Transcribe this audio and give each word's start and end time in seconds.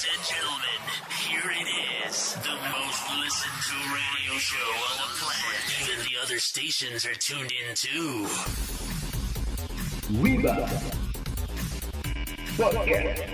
Ladies 0.00 0.16
and 0.16 0.28
gentlemen, 0.32 0.80
here 1.28 1.50
it 1.60 2.08
is. 2.08 2.32
The 2.36 2.56
most 2.72 3.02
listened 3.20 3.60
to 3.68 3.76
radio 3.92 4.38
show 4.38 4.56
on 4.56 4.96
the 4.96 5.08
planet. 5.20 5.60
Even 5.82 6.04
the 6.06 6.16
other 6.24 6.38
stations 6.38 7.04
are 7.04 7.12
tuned 7.12 7.52
in 7.52 7.74
too. 7.74 8.24
Wiba 10.16 10.56
Podcast 12.56 13.28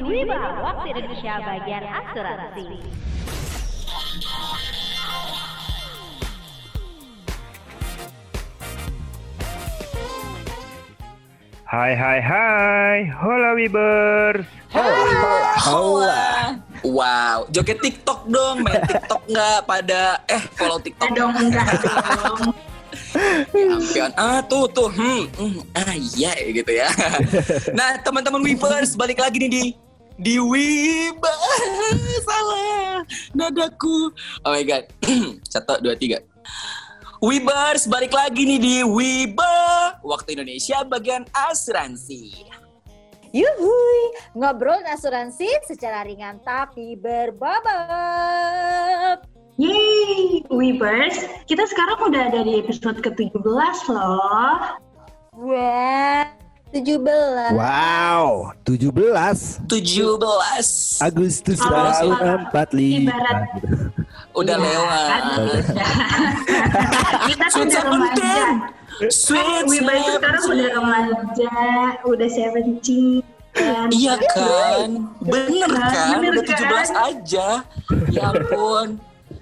Wiba, 0.00 0.40
waktu 0.64 0.88
Indonesia 0.96 1.34
bagian 1.44 1.84
asuransi. 1.84 3.11
Hai 11.72 11.96
hai 11.96 12.20
hai 12.20 12.98
Hola 13.16 13.56
Wibers 13.56 14.44
Hola. 15.64 16.52
Wow, 16.84 17.48
joget 17.48 17.80
TikTok 17.80 18.28
dong, 18.28 18.60
main 18.60 18.76
TikTok 18.84 19.24
nggak 19.24 19.64
pada 19.64 20.20
eh 20.28 20.42
follow 20.52 20.76
TikTok 20.76 21.16
dong 21.16 21.32
enggak 21.32 21.64
dong. 21.80 22.52
Ya 23.56 23.72
ampun. 23.72 24.12
Ah 24.20 24.44
tuh 24.44 24.68
tuh, 24.68 24.92
hmm, 24.92 25.32
hmm, 25.32 25.64
ah 25.72 25.96
iya 25.96 26.36
gitu 26.44 26.76
ya. 26.76 26.92
nah 27.80 27.96
teman-teman 28.04 28.44
Weavers 28.44 28.92
balik 28.92 29.24
lagi 29.24 29.40
nih 29.40 29.48
di 29.48 29.64
di 30.20 30.36
Wiba 30.36 31.32
salah 32.20 33.00
nadaku. 33.32 34.12
Oh 34.44 34.52
my 34.52 34.60
god, 34.60 34.84
satu 35.56 35.80
dua 35.80 35.96
tiga. 35.96 36.20
Wibers 37.22 37.86
balik 37.86 38.10
lagi 38.10 38.42
nih 38.42 38.58
di 38.58 38.74
Wiba 38.82 39.94
waktu 40.02 40.34
Indonesia 40.34 40.82
bagian 40.82 41.22
asuransi. 41.30 42.50
Yuhui, 43.30 44.00
ngobrol 44.34 44.82
asuransi 44.90 45.46
secara 45.62 46.02
ringan 46.02 46.42
tapi 46.42 46.98
berbobot. 46.98 47.62
Yeay, 49.54 50.42
Weavers, 50.50 51.22
kita 51.46 51.62
sekarang 51.70 52.10
udah 52.10 52.22
ada 52.26 52.42
di 52.42 52.58
episode 52.58 52.98
ke-17 52.98 53.38
loh. 53.94 54.58
Wah, 55.38 56.26
17. 56.74 57.54
Wow, 57.54 58.50
17 58.66 59.62
17 59.70 60.98
Agustus 60.98 61.62
tahun 61.62 62.50
45. 62.50 63.06
ibarat- 63.06 64.01
udah 64.32 64.56
Iya, 64.56 64.64
lewat. 64.64 65.08
kan? 65.08 65.22
kita 67.28 67.46
kan 67.46 67.60
udah 67.62 67.82
remaja. 67.82 68.32
seventeen. 68.32 68.54
Sweet 69.08 69.64
Weavers 69.66 70.04
sekarang 70.14 70.42
udah 70.42 70.56
seventeen. 70.56 70.72
remaja, 70.72 71.54
udah 72.02 72.28
17. 72.28 73.24
kan? 73.52 73.88
Iya 73.90 74.14
kan? 74.30 74.88
Bener 75.20 75.68
Kan, 75.68 75.84
kan? 75.84 76.08
bener 76.16 76.32
Udah 76.32 76.44
17 76.48 76.88
aja. 76.90 77.48
Ya 78.08 78.22
ampun. 78.26 78.88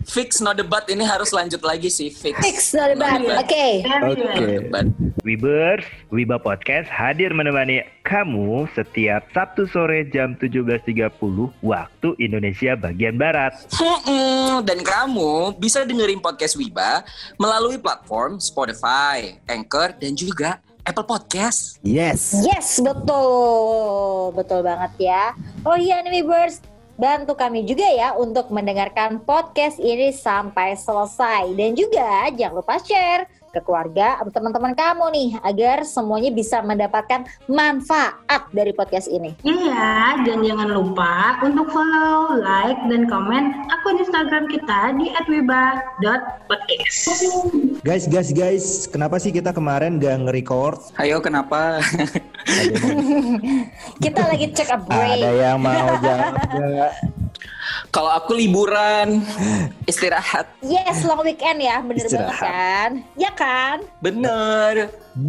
Fix 0.09 0.41
no 0.41 0.57
debat 0.57 0.89
ini 0.89 1.05
harus 1.05 1.31
lanjut 1.31 1.61
lagi 1.61 1.93
sih. 1.93 2.09
Fix. 2.09 2.37
Fix 2.41 2.57
no 2.73 2.85
debat. 2.89 3.21
Oke. 3.21 3.85
Oke. 3.85 5.01
Wibers 5.21 5.85
Wiba 6.09 6.41
Podcast 6.41 6.89
hadir 6.89 7.31
menemani 7.37 7.85
kamu 8.09 8.65
setiap 8.73 9.29
Sabtu 9.37 9.69
sore 9.69 10.09
jam 10.09 10.33
17.30 10.41 11.13
waktu 11.61 12.09
Indonesia 12.17 12.73
bagian 12.73 13.21
Barat 13.21 13.53
Mm-mm. 13.77 14.65
Dan 14.65 14.81
kamu 14.81 15.61
bisa 15.61 15.85
dengerin 15.85 16.25
podcast 16.25 16.57
Wiba 16.57 17.05
melalui 17.37 17.77
platform 17.77 18.41
Spotify, 18.41 19.37
Anchor, 19.45 19.93
dan 20.01 20.17
juga 20.17 20.59
Apple 20.89 21.05
Podcast. 21.05 21.77
Yes. 21.85 22.41
Yes, 22.41 22.81
betul. 22.81 24.33
Betul 24.33 24.65
banget 24.65 24.93
ya. 24.97 25.37
Oh 25.69 25.77
iya 25.77 26.01
nih 26.01 26.25
Wibers, 26.25 26.65
bantu 27.01 27.33
kami 27.33 27.65
juga 27.65 27.89
ya 27.89 28.13
untuk 28.13 28.53
mendengarkan 28.53 29.25
podcast 29.25 29.81
ini 29.81 30.13
sampai 30.13 30.77
selesai. 30.77 31.49
Dan 31.57 31.73
juga 31.73 32.29
jangan 32.37 32.61
lupa 32.61 32.77
share 32.77 33.25
ke 33.51 33.61
keluarga 33.63 34.23
atau 34.23 34.31
teman-teman 34.31 34.75
kamu 34.79 35.05
nih 35.11 35.29
agar 35.43 35.83
semuanya 35.83 36.31
bisa 36.31 36.63
mendapatkan 36.63 37.27
manfaat 37.51 38.47
dari 38.55 38.71
podcast 38.71 39.11
ini. 39.11 39.35
Iya, 39.43 40.23
dan 40.23 40.47
jangan 40.47 40.71
lupa 40.71 41.43
untuk 41.43 41.67
follow, 41.75 42.39
like, 42.39 42.79
dan 42.87 43.11
komen 43.11 43.67
akun 43.69 43.99
Instagram 43.99 44.47
kita 44.47 44.95
di 44.97 45.11
@wiba.podcast. 45.27 47.27
Guys, 47.83 48.07
guys, 48.07 48.31
guys, 48.31 48.87
kenapa 48.87 49.19
sih 49.19 49.35
kita 49.35 49.51
kemarin 49.51 49.99
gak 49.99 50.23
nge-record? 50.27 50.79
Ayo 51.03 51.19
kenapa? 51.19 51.81
Kita 54.05 54.33
lagi 54.33 54.49
check 54.57 54.73
a 54.73 54.81
break. 54.81 55.21
Ada 55.21 55.33
yang 55.37 55.61
mau 55.61 55.93
jawab? 56.01 57.20
Kalau 57.89 58.11
aku 58.11 58.33
liburan, 58.33 59.23
istirahat. 59.85 60.47
Yes, 60.61 61.03
long 61.03 61.21
weekend 61.21 61.59
ya, 61.59 61.79
bener 61.81 62.03
banget 62.03 62.23
Istirahat. 62.31 62.43
kan? 62.45 62.91
Ya 63.15 63.31
kan? 63.31 63.77
Bener. 63.99 64.75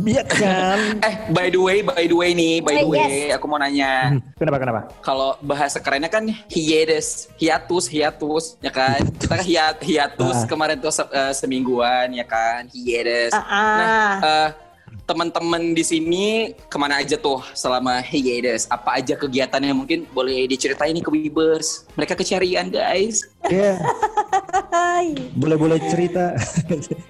Iya 0.05 0.23
kan? 0.23 0.77
Eh, 1.01 1.15
by 1.29 1.49
the 1.49 1.57
way, 1.57 1.81
by 1.81 2.05
the 2.05 2.13
way 2.13 2.31
nih, 2.31 2.61
by 2.61 2.75
the 2.75 2.85
Oh, 2.85 2.93
way, 2.93 3.29
aku 3.29 3.45
mau 3.45 3.57
nanya. 3.57 4.13
Kenapa, 4.37 4.57
kenapa? 4.57 4.81
Kalau 5.01 5.33
bahasa 5.41 5.77
kerennya 5.77 6.07
kan 6.07 6.29
hiatus, 6.47 7.33
hiatus, 7.35 7.85
hiatus, 7.85 8.45
ya 8.59 8.69
kan? 8.69 9.01
Kita 9.11 9.25
kan 9.27 9.41
hiat, 9.41 9.75
hiatus 9.81 10.37
Ah. 10.37 10.47
kemarin 10.47 10.77
tuh 10.77 10.93
eh, 11.09 11.33
semingguan, 11.33 12.13
ya 12.13 12.23
kan? 12.23 12.69
Hiatus. 12.69 13.33
Ah, 13.33 13.41
ah. 13.41 13.75
Nah, 13.75 14.13
eh, 14.21 14.49
teman-teman 15.11 15.75
di 15.75 15.83
sini 15.83 16.55
ke 16.71 16.77
mana 16.79 17.03
aja 17.03 17.19
tuh 17.19 17.43
selama 17.51 17.99
hiatus? 17.99 18.63
Apa 18.71 19.03
aja 19.03 19.19
kegiatannya 19.19 19.75
mungkin 19.75 20.07
boleh 20.15 20.47
diceritain 20.47 20.95
nih 20.95 21.03
ke 21.03 21.11
Weavers. 21.11 21.83
Mereka 21.99 22.15
kecarian 22.15 22.71
guys. 22.71 23.27
Iya, 23.51 23.75
boleh-boleh 25.41 25.83
cerita. 25.91 26.39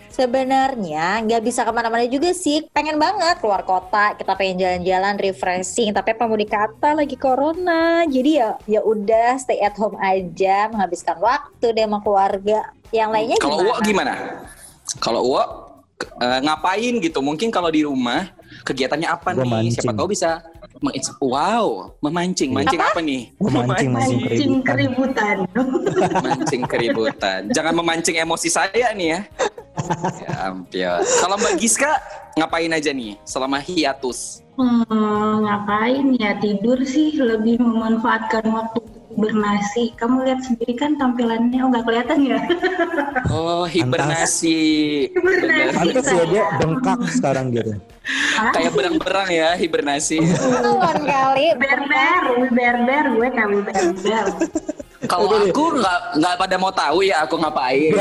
Sebenarnya 0.09 1.21
nggak 1.21 1.43
bisa 1.45 1.61
ke 1.61 1.69
mana-mana 1.69 2.09
juga 2.09 2.33
sih. 2.33 2.65
Pengen 2.73 2.97
banget 2.97 3.37
keluar 3.37 3.61
kota. 3.61 4.17
Kita 4.17 4.33
pengen 4.33 4.57
jalan-jalan, 4.57 5.21
refreshing. 5.21 5.93
Tapi 5.93 6.17
pemudik 6.17 6.49
kata 6.49 6.97
lagi 6.97 7.13
corona. 7.13 8.01
Jadi 8.09 8.41
ya 8.41 8.57
ya 8.65 8.81
udah 8.81 9.37
stay 9.37 9.61
at 9.61 9.77
home 9.77 10.01
aja, 10.01 10.73
menghabiskan 10.73 11.21
waktu 11.21 11.77
deh 11.77 11.85
sama 11.85 12.01
keluarga. 12.01 12.73
Yang 12.89 13.09
lainnya 13.13 13.37
Kalau 13.37 13.61
gimana? 13.61 13.69
Uwo 13.69 13.73
gimana? 13.85 14.13
Kalau 14.99 15.21
Uwo 15.23 15.70
eh, 16.01 16.39
ngapain 16.43 16.93
gitu? 16.99 17.19
Mungkin 17.19 17.49
kalau 17.49 17.69
di 17.69 17.85
rumah 17.85 18.31
kegiatannya 18.63 19.07
apa 19.07 19.33
Gua 19.33 19.43
nih? 19.43 19.73
Siapa 19.73 19.91
mancing. 19.91 19.97
tahu 19.97 20.07
bisa 20.11 20.29
mengins- 20.81 21.15
wow, 21.21 21.65
memancing. 22.01 22.49
Mancing 22.51 22.81
apa, 22.81 22.99
nih? 22.99 23.21
Gua 23.37 23.49
mancing, 23.63 23.89
mancing 23.91 24.19
Mancing 24.21 24.53
keributan. 24.65 25.37
keributan. 25.47 26.17
Mancing 26.25 26.63
keributan. 26.67 27.39
Jangan 27.55 27.73
memancing 27.77 28.15
emosi 28.19 28.49
saya 28.49 28.91
nih 28.93 29.07
ya. 29.17 29.21
Ya 30.21 30.51
ampun. 30.51 30.99
Kalau 31.01 31.35
Mbak 31.39 31.53
Giska 31.57 31.91
ngapain 32.37 32.71
aja 32.71 32.91
nih 32.91 33.15
selama 33.23 33.57
hiatus? 33.59 34.43
Hmm, 34.59 35.47
ngapain 35.47 36.11
ya 36.19 36.37
tidur 36.37 36.77
sih 36.85 37.15
lebih 37.17 37.57
memanfaatkan 37.57 38.45
waktu 38.51 38.79
untuk 39.21 39.37
bernasi. 39.37 39.93
Kamu 39.93 40.25
lihat 40.25 40.41
sendiri 40.41 40.73
kan 40.73 40.97
tampilannya 40.97 41.59
oh 41.61 41.69
nggak 41.69 41.85
kelihatan 41.85 42.17
ya? 42.25 42.39
Oh, 43.29 43.63
hibernasi. 43.69 44.59
Pantes 45.77 46.07
ya 46.09 46.23
dia 46.25 46.43
bengkak 46.57 46.99
sekarang 47.13 47.53
gitu. 47.53 47.77
Kayak 48.57 48.73
berang-berang 48.73 49.29
ya 49.29 49.53
hibernasi. 49.53 50.17
Tahun 50.25 51.05
kali. 51.05 51.53
berber, 51.53 52.49
berber, 52.49 53.03
gue 53.13 53.29
kami 53.29 53.57
berber. 53.61 54.25
Kalau 55.05 55.29
aku 55.37 55.65
nggak 55.77 55.99
nggak 56.17 56.33
pada 56.37 56.55
mau 56.57 56.73
tahu 56.73 57.05
ya 57.05 57.25
aku 57.25 57.37
ngapain. 57.37 57.93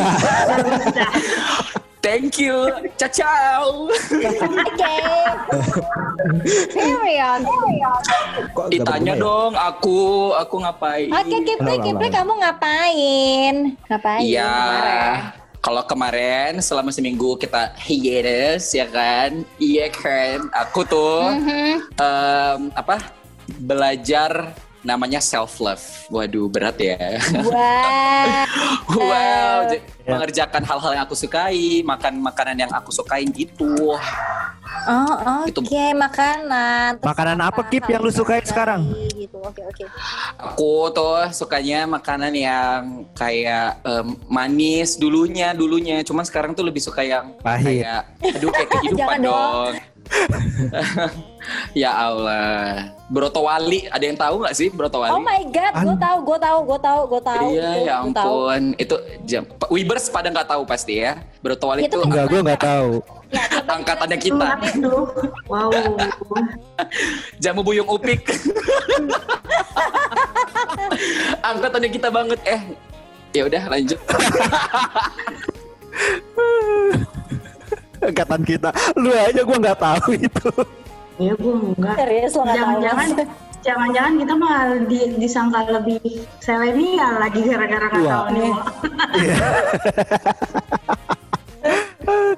Thank 2.00 2.40
you. 2.40 2.56
Ciao 2.96 3.10
ciao. 3.10 3.64
Oke. 3.84 4.96
Gak 8.50 8.68
Ditanya 8.72 9.14
ya? 9.14 9.20
dong 9.20 9.52
aku 9.52 9.98
aku 10.32 10.56
ngapain? 10.60 11.08
Oke, 11.10 11.36
Kipri, 11.44 11.56
Kenapa, 11.76 11.84
Kipri 11.84 12.08
Bang? 12.08 12.16
kamu 12.16 12.32
ngapain? 12.40 13.54
Ngapain? 13.86 14.20
Iya. 14.22 14.54
Kalau 15.60 15.84
kemarin 15.84 16.56
selama 16.58 16.88
seminggu 16.88 17.36
kita 17.36 17.76
hiatus 17.76 18.72
ya 18.72 18.88
kan? 18.88 19.44
Iya 19.58 19.92
kan? 19.92 20.48
Aku 20.56 20.80
tuh 20.82 21.28
Mhm. 21.30 22.00
em, 22.00 22.60
apa? 22.72 22.96
Belajar 23.60 24.56
namanya 24.82 25.20
self 25.20 25.58
love. 25.58 25.82
Waduh, 26.08 26.46
berat 26.46 26.76
ya. 26.76 26.96
Wah. 27.42 28.44
wow, 28.90 29.56
j- 29.66 29.82
Ya. 30.00 30.16
mengerjakan 30.16 30.64
hal-hal 30.64 30.90
yang 30.92 31.04
aku 31.04 31.14
sukai, 31.14 31.84
makan 31.84 32.18
makanan 32.18 32.56
yang 32.58 32.72
aku 32.72 32.88
sukain 32.90 33.28
gitu. 33.30 33.94
Oh, 34.88 35.14
oke, 35.44 35.46
Itu- 35.46 35.62
makanan. 35.94 36.98
Terus 36.98 37.06
Makanan 37.06 37.38
apa, 37.38 37.60
Kip, 37.64 37.84
yang 37.84 38.00
lu 38.00 38.08
sukain 38.08 38.40
sekarang? 38.42 38.88
Gitu. 39.12 39.36
Oke, 39.36 39.60
oke. 39.60 39.84
Aku 40.34 40.88
tuh 40.90 41.28
sukanya 41.30 41.84
makanan 41.86 42.32
yang 42.32 42.80
kayak 43.12 43.78
em, 43.82 44.16
manis 44.26 44.96
dulunya, 44.96 45.52
dulunya. 45.52 46.00
Cuman 46.00 46.24
sekarang 46.24 46.56
tuh 46.56 46.64
lebih 46.64 46.80
suka 46.80 47.04
yang 47.04 47.36
Pahit. 47.38 47.84
kayak 47.84 48.00
aduh 48.34 48.50
kayak 48.50 48.68
kehidupan 48.72 49.18
dong. 49.28 49.72
ya 51.82 51.90
Allah. 51.94 52.94
Broto 53.10 53.42
Wali, 53.42 53.90
ada 53.90 54.04
yang 54.06 54.14
tahu 54.14 54.38
nggak 54.42 54.54
sih 54.54 54.70
Broto 54.70 55.02
Wali? 55.02 55.10
Oh 55.10 55.22
my 55.22 55.42
god, 55.50 55.74
gue 55.82 55.96
tahu, 55.98 56.16
gue 56.22 56.38
tahu, 56.38 56.58
gue 56.62 56.78
tahu, 56.78 57.00
gue 57.10 57.22
tahu. 57.26 57.46
Iya, 57.50 57.70
Gua- 57.70 57.82
ya 57.82 57.94
gua 57.98 58.12
tahu. 58.14 58.30
ampun. 58.30 58.62
Itu 58.78 58.94
jam. 59.26 59.42
Wibers 59.66 60.06
pada 60.08 60.30
nggak 60.30 60.46
tahu 60.46 60.62
pasti 60.62 61.02
ya. 61.02 61.18
Broto 61.42 61.66
Wali 61.66 61.86
Itu 61.86 61.98
itu 61.98 62.06
Enggak, 62.06 62.26
gue 62.30 62.40
nggak 62.42 62.62
tahu. 62.62 62.90
Ya, 63.30 63.42
angkatannya 63.62 64.18
kita. 64.18 64.46
Wow. 65.46 65.70
Jamu 67.42 67.62
Buyung 67.62 67.86
Upik. 67.86 68.26
angkatannya 71.50 71.90
kita 71.90 72.08
banget. 72.10 72.38
Eh, 72.42 72.60
ya 73.34 73.46
udah 73.46 73.62
lanjut. 73.70 74.00
Angkatan 78.00 78.40
kita. 78.44 78.70
Lu 78.96 79.12
aja 79.12 79.40
gue 79.44 79.58
nggak 79.60 79.78
tahu 79.80 80.10
itu. 80.16 80.48
Ya 81.20 81.32
gue 81.36 81.54
enggak. 81.76 81.96
Serius 82.00 82.32
lo? 82.32 82.44
Jangan-jangan 82.48 83.08
jangan-jangan 83.60 84.12
kita 84.16 84.34
malah 84.40 84.80
di, 84.88 85.00
disangka 85.20 85.60
lebih 85.68 86.00
selenial 86.40 87.20
lagi 87.20 87.44
gara-gara 87.44 87.86
nggak 87.92 88.04
Wah. 88.08 88.12
tahu 88.12 88.26
nih. 88.32 88.52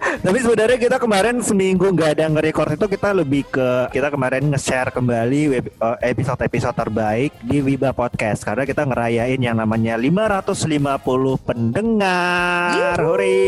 Tapi 0.03 0.39
sebenarnya 0.43 0.79
kita 0.79 0.97
kemarin 0.99 1.39
seminggu 1.41 1.87
nggak 1.95 2.11
ada 2.19 2.25
nge-record 2.31 2.75
itu 2.75 2.87
kita 2.91 3.09
lebih 3.15 3.43
ke 3.49 3.69
kita 3.95 4.11
kemarin 4.11 4.51
nge-share 4.51 4.91
kembali 4.91 5.41
eh, 5.63 5.97
episode-episode 6.11 6.77
terbaik 6.77 7.31
di 7.43 7.63
Wiba 7.63 7.95
Podcast 7.95 8.43
karena 8.43 8.67
kita 8.67 8.83
ngerayain 8.83 9.39
yang 9.39 9.57
namanya 9.59 9.95
550 9.95 11.47
pendengar. 11.47 12.99
Hore. 12.99 13.43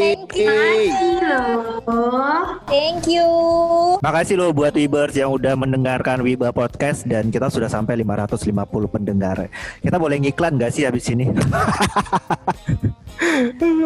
Thank 0.00 0.40
you. 0.40 0.56
Thank 2.68 3.04
you. 3.08 3.28
Makasih 4.00 4.36
loh 4.40 4.50
buat 4.52 4.72
Wibers 4.72 5.14
yang 5.16 5.32
udah 5.32 5.54
mendengarkan 5.56 6.24
Wiba 6.24 6.50
Podcast 6.50 7.04
dan 7.04 7.28
kita 7.28 7.48
sudah 7.52 7.68
sampai 7.68 8.00
550 8.00 8.50
pendengar. 8.88 9.48
Kita 9.80 9.96
boleh 10.00 10.20
ngiklan 10.20 10.56
gak 10.56 10.72
sih 10.72 10.84
habis 10.88 11.08
ini? 11.12 11.28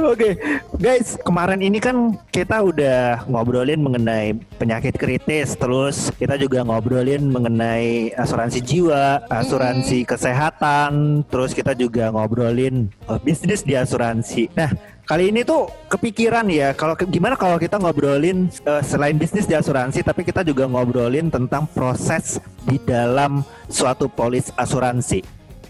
Oke, 0.09 0.41
guys, 0.81 1.21
kemarin 1.21 1.61
ini 1.61 1.79
kan 1.81 2.17
kita 2.33 2.65
udah 2.65 3.29
ngobrolin 3.29 3.81
mengenai 3.81 4.33
penyakit 4.57 4.97
kritis, 4.97 5.53
terus 5.57 6.09
kita 6.17 6.41
juga 6.41 6.65
ngobrolin 6.65 7.29
mengenai 7.29 8.13
asuransi 8.17 8.59
jiwa, 8.65 9.25
asuransi 9.29 10.09
kesehatan, 10.09 11.25
terus 11.29 11.53
kita 11.53 11.77
juga 11.77 12.09
ngobrolin 12.09 12.89
eh, 12.89 13.21
bisnis 13.21 13.61
di 13.61 13.77
asuransi. 13.77 14.49
Nah, 14.57 14.73
kali 15.05 15.29
ini 15.29 15.45
tuh 15.45 15.69
kepikiran 15.93 16.49
ya, 16.49 16.73
kalau 16.73 16.97
gimana 16.97 17.37
kalau 17.37 17.61
kita 17.61 17.77
ngobrolin 17.77 18.49
eh, 18.49 18.83
selain 18.85 19.17
bisnis 19.21 19.45
di 19.45 19.53
asuransi, 19.53 20.01
tapi 20.01 20.25
kita 20.25 20.41
juga 20.41 20.65
ngobrolin 20.65 21.29
tentang 21.29 21.69
proses 21.69 22.41
di 22.65 22.81
dalam 22.81 23.45
suatu 23.69 24.09
polis 24.09 24.49
asuransi. 24.57 25.21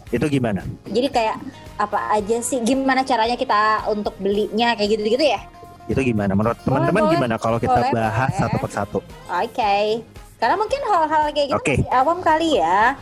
Itu 0.08 0.24
gimana? 0.30 0.64
Jadi 0.88 1.08
kayak 1.12 1.36
apa 1.78 2.18
aja 2.18 2.42
sih? 2.42 2.58
Gimana 2.60 3.06
caranya 3.06 3.38
kita 3.38 3.86
untuk 3.88 4.18
belinya 4.18 4.74
kayak 4.74 4.98
gitu-gitu 4.98 5.24
ya? 5.24 5.40
Itu 5.88 6.02
gimana? 6.04 6.34
Menurut 6.36 6.58
teman-teman 6.66 7.02
gimana 7.08 7.34
kalau 7.40 7.56
kita 7.56 7.80
Boleh, 7.80 7.94
bahas 7.94 8.34
boleh. 8.34 8.40
satu 8.42 8.56
persatu? 8.60 8.98
Oke. 9.30 10.04
Karena 10.38 10.54
mungkin 10.54 10.80
hal-hal 10.84 11.22
kayak 11.32 11.48
gitu 11.48 11.56
Oke. 11.56 11.74
masih 11.80 11.90
awam 11.94 12.18
kali 12.20 12.48
ya. 12.60 12.98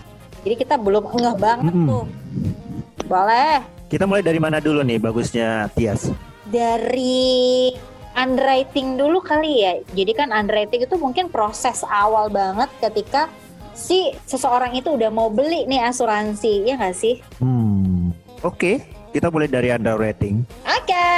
Jadi 0.47 0.55
kita 0.63 0.79
belum 0.79 1.05
ngeh 1.11 1.37
banget 1.37 1.75
Mm-mm. 1.75 1.89
tuh. 1.91 2.05
Boleh. 3.11 3.65
Kita 3.91 4.05
mulai 4.07 4.23
dari 4.23 4.39
mana 4.39 4.63
dulu 4.63 4.87
nih 4.87 5.03
bagusnya 5.03 5.67
Tias? 5.75 6.13
Dari 6.47 7.75
underwriting 8.17 8.97
dulu 8.97 9.21
kali 9.21 9.67
ya. 9.67 9.73
Jadi 9.93 10.13
kan 10.17 10.31
underwriting 10.33 10.87
itu 10.87 10.97
mungkin 10.97 11.29
proses 11.29 11.85
awal 11.85 12.33
banget 12.33 12.71
ketika 12.81 13.29
si 13.77 14.17
seseorang 14.25 14.73
itu 14.73 14.89
udah 14.97 15.13
mau 15.13 15.29
beli 15.29 15.69
nih 15.69 15.85
asuransi, 15.85 16.65
ya 16.65 16.81
nggak 16.81 16.97
sih? 16.97 17.21
Hmm, 17.45 17.76
oke. 18.43 18.73
Kita 19.15 19.33
mulai 19.33 19.49
dari 19.49 19.73
underwriting. 19.73 20.45
Oke. 20.69 21.09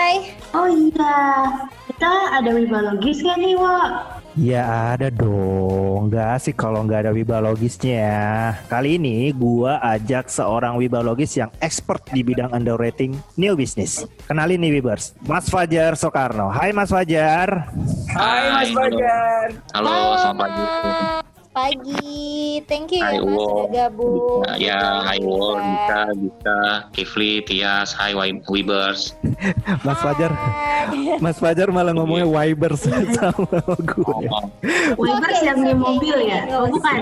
Oh 0.55 0.71
iya, 0.71 1.51
kita 1.91 2.13
ada 2.31 2.51
wibalogis 2.55 3.21
kan 3.27 3.43
nih, 3.43 3.59
Wak? 3.59 4.19
Ya 4.39 4.95
ada 4.95 5.11
dong, 5.11 6.15
nggak 6.15 6.39
asik 6.39 6.55
kalau 6.55 6.87
nggak 6.87 7.05
ada 7.05 7.13
wibalogisnya. 7.13 8.55
Kali 8.71 8.95
ini 8.95 9.35
gua 9.35 9.83
ajak 9.83 10.31
seorang 10.31 10.79
wibalogis 10.79 11.35
yang 11.35 11.51
expert 11.59 12.07
di 12.15 12.23
bidang 12.23 12.55
underwriting 12.55 13.19
new 13.35 13.59
business. 13.59 14.07
Kenalin 14.31 14.63
nih 14.63 14.79
Wibers, 14.79 15.19
Mas 15.27 15.51
Fajar 15.51 15.99
Soekarno. 15.99 16.55
Hai 16.55 16.71
Mas 16.71 16.95
Fajar. 16.95 17.67
Hai 18.15 18.43
Mas 18.47 18.71
halo. 18.71 18.79
Fajar. 18.79 19.47
Halo, 19.75 19.97
selamat 20.23 20.39
pagi. 20.39 21.27
Pagi. 21.59 22.63
Thank 22.71 22.95
you 22.95 23.03
Hai, 23.03 23.19
ya 23.19 23.27
Mas 23.27 23.35
Wo. 23.35 23.43
sudah 23.43 23.67
gabung. 23.91 24.47
Nah, 24.47 24.55
ya, 24.57 24.79
hai 25.03 25.19
Wol, 25.19 25.59
Dita, 25.59 26.01
Dita, 26.15 26.61
Kifli, 26.95 27.43
Tias, 27.43 27.91
hai 27.93 28.15
Wi- 28.15 28.39
Wibers. 28.47 29.19
Mas 29.87 29.99
Fajar, 29.99 30.31
Hai. 30.31 31.19
Mas 31.19 31.35
Fajar 31.37 31.75
malah 31.75 31.91
ngomongnya 31.91 32.31
Wibers 32.31 32.87
sama 33.19 33.59
gue. 33.75 34.07
Oh, 34.07 34.47
Wibers 34.95 35.41
yang 35.43 35.59
di 35.61 35.75
mobil 35.75 36.31
ya? 36.31 36.47
Oh, 36.55 36.71
bukan. 36.71 37.01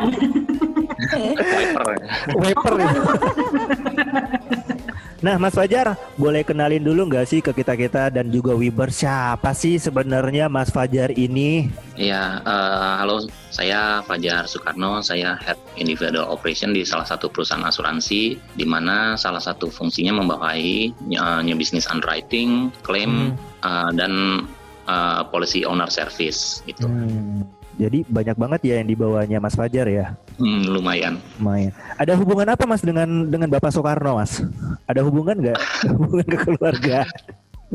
Wiper. 1.12 1.88
Wiper 2.32 2.74
ya. 2.80 2.90
Nah, 5.24 5.40
Mas 5.40 5.56
Fajar, 5.56 5.96
boleh 6.20 6.44
kenalin 6.44 6.84
dulu 6.84 7.08
nggak 7.08 7.24
sih 7.24 7.40
ke 7.40 7.56
kita-kita 7.56 8.12
dan 8.12 8.28
juga 8.28 8.52
Wiber 8.52 8.92
siapa 8.92 9.56
sih 9.56 9.80
sebenarnya 9.80 10.52
Mas 10.52 10.68
Fajar 10.68 11.08
ini? 11.16 11.72
Ya, 11.96 12.44
eh, 12.44 12.94
halo, 13.00 13.24
saya 13.48 14.04
Fajar 14.04 14.44
Soekarno, 14.44 15.00
saya 15.00 15.40
Head 15.40 15.56
Individual 15.80 16.28
Operation 16.28 16.76
di 16.76 16.84
salah 16.84 17.08
satu 17.08 17.32
perusahaan 17.32 17.64
asuransi, 17.64 18.36
di 18.36 18.66
mana 18.68 19.16
salah 19.16 19.40
satu 19.40 19.72
fungsinya 19.72 20.20
membawahi 20.20 20.92
uh, 21.16 21.40
new 21.40 21.56
business 21.56 21.88
underwriting, 21.88 22.68
klaim, 22.84 23.32
eh, 23.64 23.90
dan 23.96 24.44
eh, 24.84 25.22
policy 25.32 25.64
owner 25.64 25.88
service 25.88 26.60
gitu. 26.68 26.84
Hmm, 26.84 27.45
jadi 27.76 28.08
banyak 28.08 28.36
banget 28.40 28.60
ya 28.64 28.74
yang 28.80 28.88
dibawanya 28.88 29.36
Mas 29.36 29.52
Fajar 29.52 29.84
ya. 29.84 30.16
Hmm, 30.40 30.64
lumayan. 30.64 31.20
Lumayan. 31.36 31.72
Ada 32.00 32.16
hubungan 32.16 32.48
apa 32.48 32.64
Mas 32.64 32.80
dengan 32.80 33.28
dengan 33.28 33.52
Bapak 33.52 33.68
Soekarno, 33.68 34.16
Mas? 34.16 34.40
Ada 34.88 35.04
hubungan 35.04 35.36
nggak? 35.36 35.60
hubungan 35.92 36.26
ke 36.26 36.38
keluarga? 36.40 37.04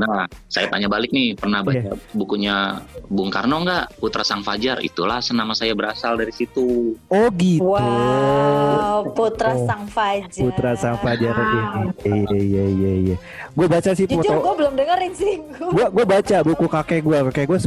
Nah, 0.01 0.25
saya 0.49 0.65
tanya 0.65 0.89
balik 0.89 1.13
nih, 1.13 1.37
pernah 1.37 1.61
baca 1.61 1.77
Iya. 1.77 1.93
bukunya 2.17 2.55
Bung 3.05 3.29
Karno 3.29 3.61
nggak? 3.61 4.01
Putra 4.01 4.25
Sang 4.25 4.41
Fajar, 4.41 4.81
itulah 4.81 5.21
nama 5.31 5.53
saya 5.53 5.77
berasal 5.77 6.17
dari 6.17 6.33
situ. 6.33 6.97
Oh 7.05 7.27
gitu. 7.37 7.61
Wow, 7.69 9.13
Putra 9.13 9.53
Oh, 9.53 9.67
Sang 9.69 9.85
Fajar. 9.85 10.41
Putra 10.41 10.71
Sang 10.73 10.97
Fajar 10.97 11.33
ini. 11.33 11.59
Iya 12.01 12.37
iya 12.39 12.65
iya 12.65 12.91
iya. 13.07 13.15
Gue 13.51 13.67
baca 13.67 13.91
sih 13.91 14.07
Jujur 14.07 14.23
foto. 14.25 14.41
gue 14.41 14.55
belum 14.63 14.73
dengerin 14.73 15.13
sih. 15.13 15.35
Gue 15.59 15.85
gue 15.85 16.05
baca 16.07 16.37
buku 16.41 16.65
kakek 16.65 17.01
gue. 17.03 17.17
Kakek 17.29 17.45
gue 17.45 17.59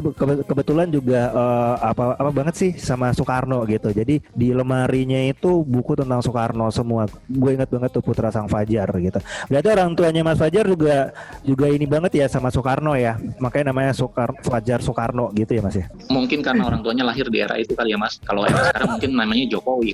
kebetulan 0.42 0.88
juga 0.88 1.20
eh, 1.30 1.74
apa 1.84 2.16
apa 2.16 2.30
banget 2.32 2.54
sih 2.56 2.70
sama 2.74 3.12
Soekarno 3.12 3.62
gitu. 3.68 3.92
Jadi 3.92 4.18
di 4.32 4.48
lemarinya 4.50 5.20
itu 5.22 5.62
buku 5.62 5.94
tentang 5.94 6.18
Soekarno 6.18 6.72
semua. 6.72 7.06
Gue 7.28 7.54
ingat 7.54 7.68
banget 7.68 7.90
tuh 7.92 8.02
Putra 8.02 8.32
Sang 8.32 8.48
Fajar 8.48 8.88
gitu. 8.96 9.20
Berarti 9.46 9.68
orang 9.70 9.90
tuanya 9.94 10.22
Mas 10.24 10.40
Fajar 10.40 10.64
juga 10.66 11.12
juga 11.44 11.66
ini 11.68 11.84
banget 11.84 12.16
ya 12.16 12.23
sama 12.28 12.48
Soekarno 12.52 12.94
ya. 12.98 13.16
Makanya 13.40 13.70
namanya 13.72 13.92
Soekar 13.96 14.34
Fajar 14.42 14.80
Soekarno 14.80 15.30
gitu 15.34 15.54
ya 15.56 15.62
Mas 15.62 15.76
ya. 15.76 15.86
Mungkin 16.08 16.40
karena 16.44 16.66
orang 16.68 16.80
tuanya 16.82 17.04
lahir 17.06 17.28
di 17.28 17.38
era 17.40 17.56
itu 17.58 17.72
kali 17.76 17.92
ya 17.92 17.98
mas. 17.98 18.20
Kalau 18.22 18.44
era 18.44 18.70
sekarang 18.70 18.98
mungkin 18.98 19.10
namanya 19.16 19.44
Jokowi. 19.50 19.92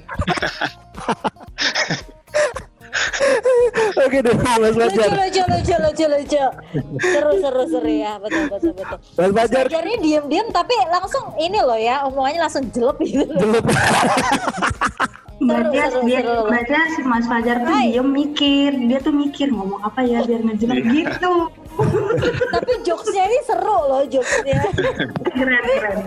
Oke 4.00 4.18
deh 4.22 4.34
Mas 4.34 4.74
Fajar. 4.74 5.10
lucu, 5.14 5.42
lucu, 5.46 5.74
lucu, 5.78 6.04
lucu. 6.10 6.44
Seru, 6.98 7.32
seru, 7.38 7.62
seru 7.70 7.90
ya. 7.90 8.18
Betul, 8.18 8.44
betul, 8.50 8.72
betul. 8.74 8.98
Mas 9.14 9.30
Fajar 9.30 9.64
Fajarnya 9.70 9.96
diem-diem 10.02 10.48
tapi 10.50 10.74
langsung 10.90 11.24
ini 11.38 11.58
loh 11.62 11.78
ya, 11.78 12.02
omongannya 12.06 12.40
langsung 12.42 12.64
jelek 12.74 12.98
gitu. 13.04 13.24
jelek. 13.30 13.64
Baca 15.40 15.82
seru, 15.92 16.00
dia 16.04 16.20
seru. 16.20 16.44
baca 16.50 16.78
si 16.96 17.00
Mas 17.06 17.26
Fajar 17.30 17.56
tuh 17.62 17.74
diem 17.78 18.08
mikir, 18.10 18.70
dia 18.90 18.98
tuh 19.00 19.14
mikir 19.14 19.48
ngomong 19.54 19.80
apa 19.86 20.00
ya 20.04 20.24
biar 20.26 20.40
ngejelek 20.44 20.82
gitu. 20.90 21.34
Tapi 22.54 22.72
jokesnya 22.86 23.24
ini 23.28 23.38
seru 23.44 23.78
loh 23.88 24.02
jokesnya. 24.06 24.60
Keren 25.32 25.64
keren. 25.64 25.98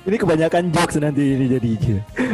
Ini 0.00 0.16
kebanyakan 0.16 0.72
jokes 0.72 0.96
nanti 0.96 1.36
ini 1.36 1.46
jadi. 1.46 1.72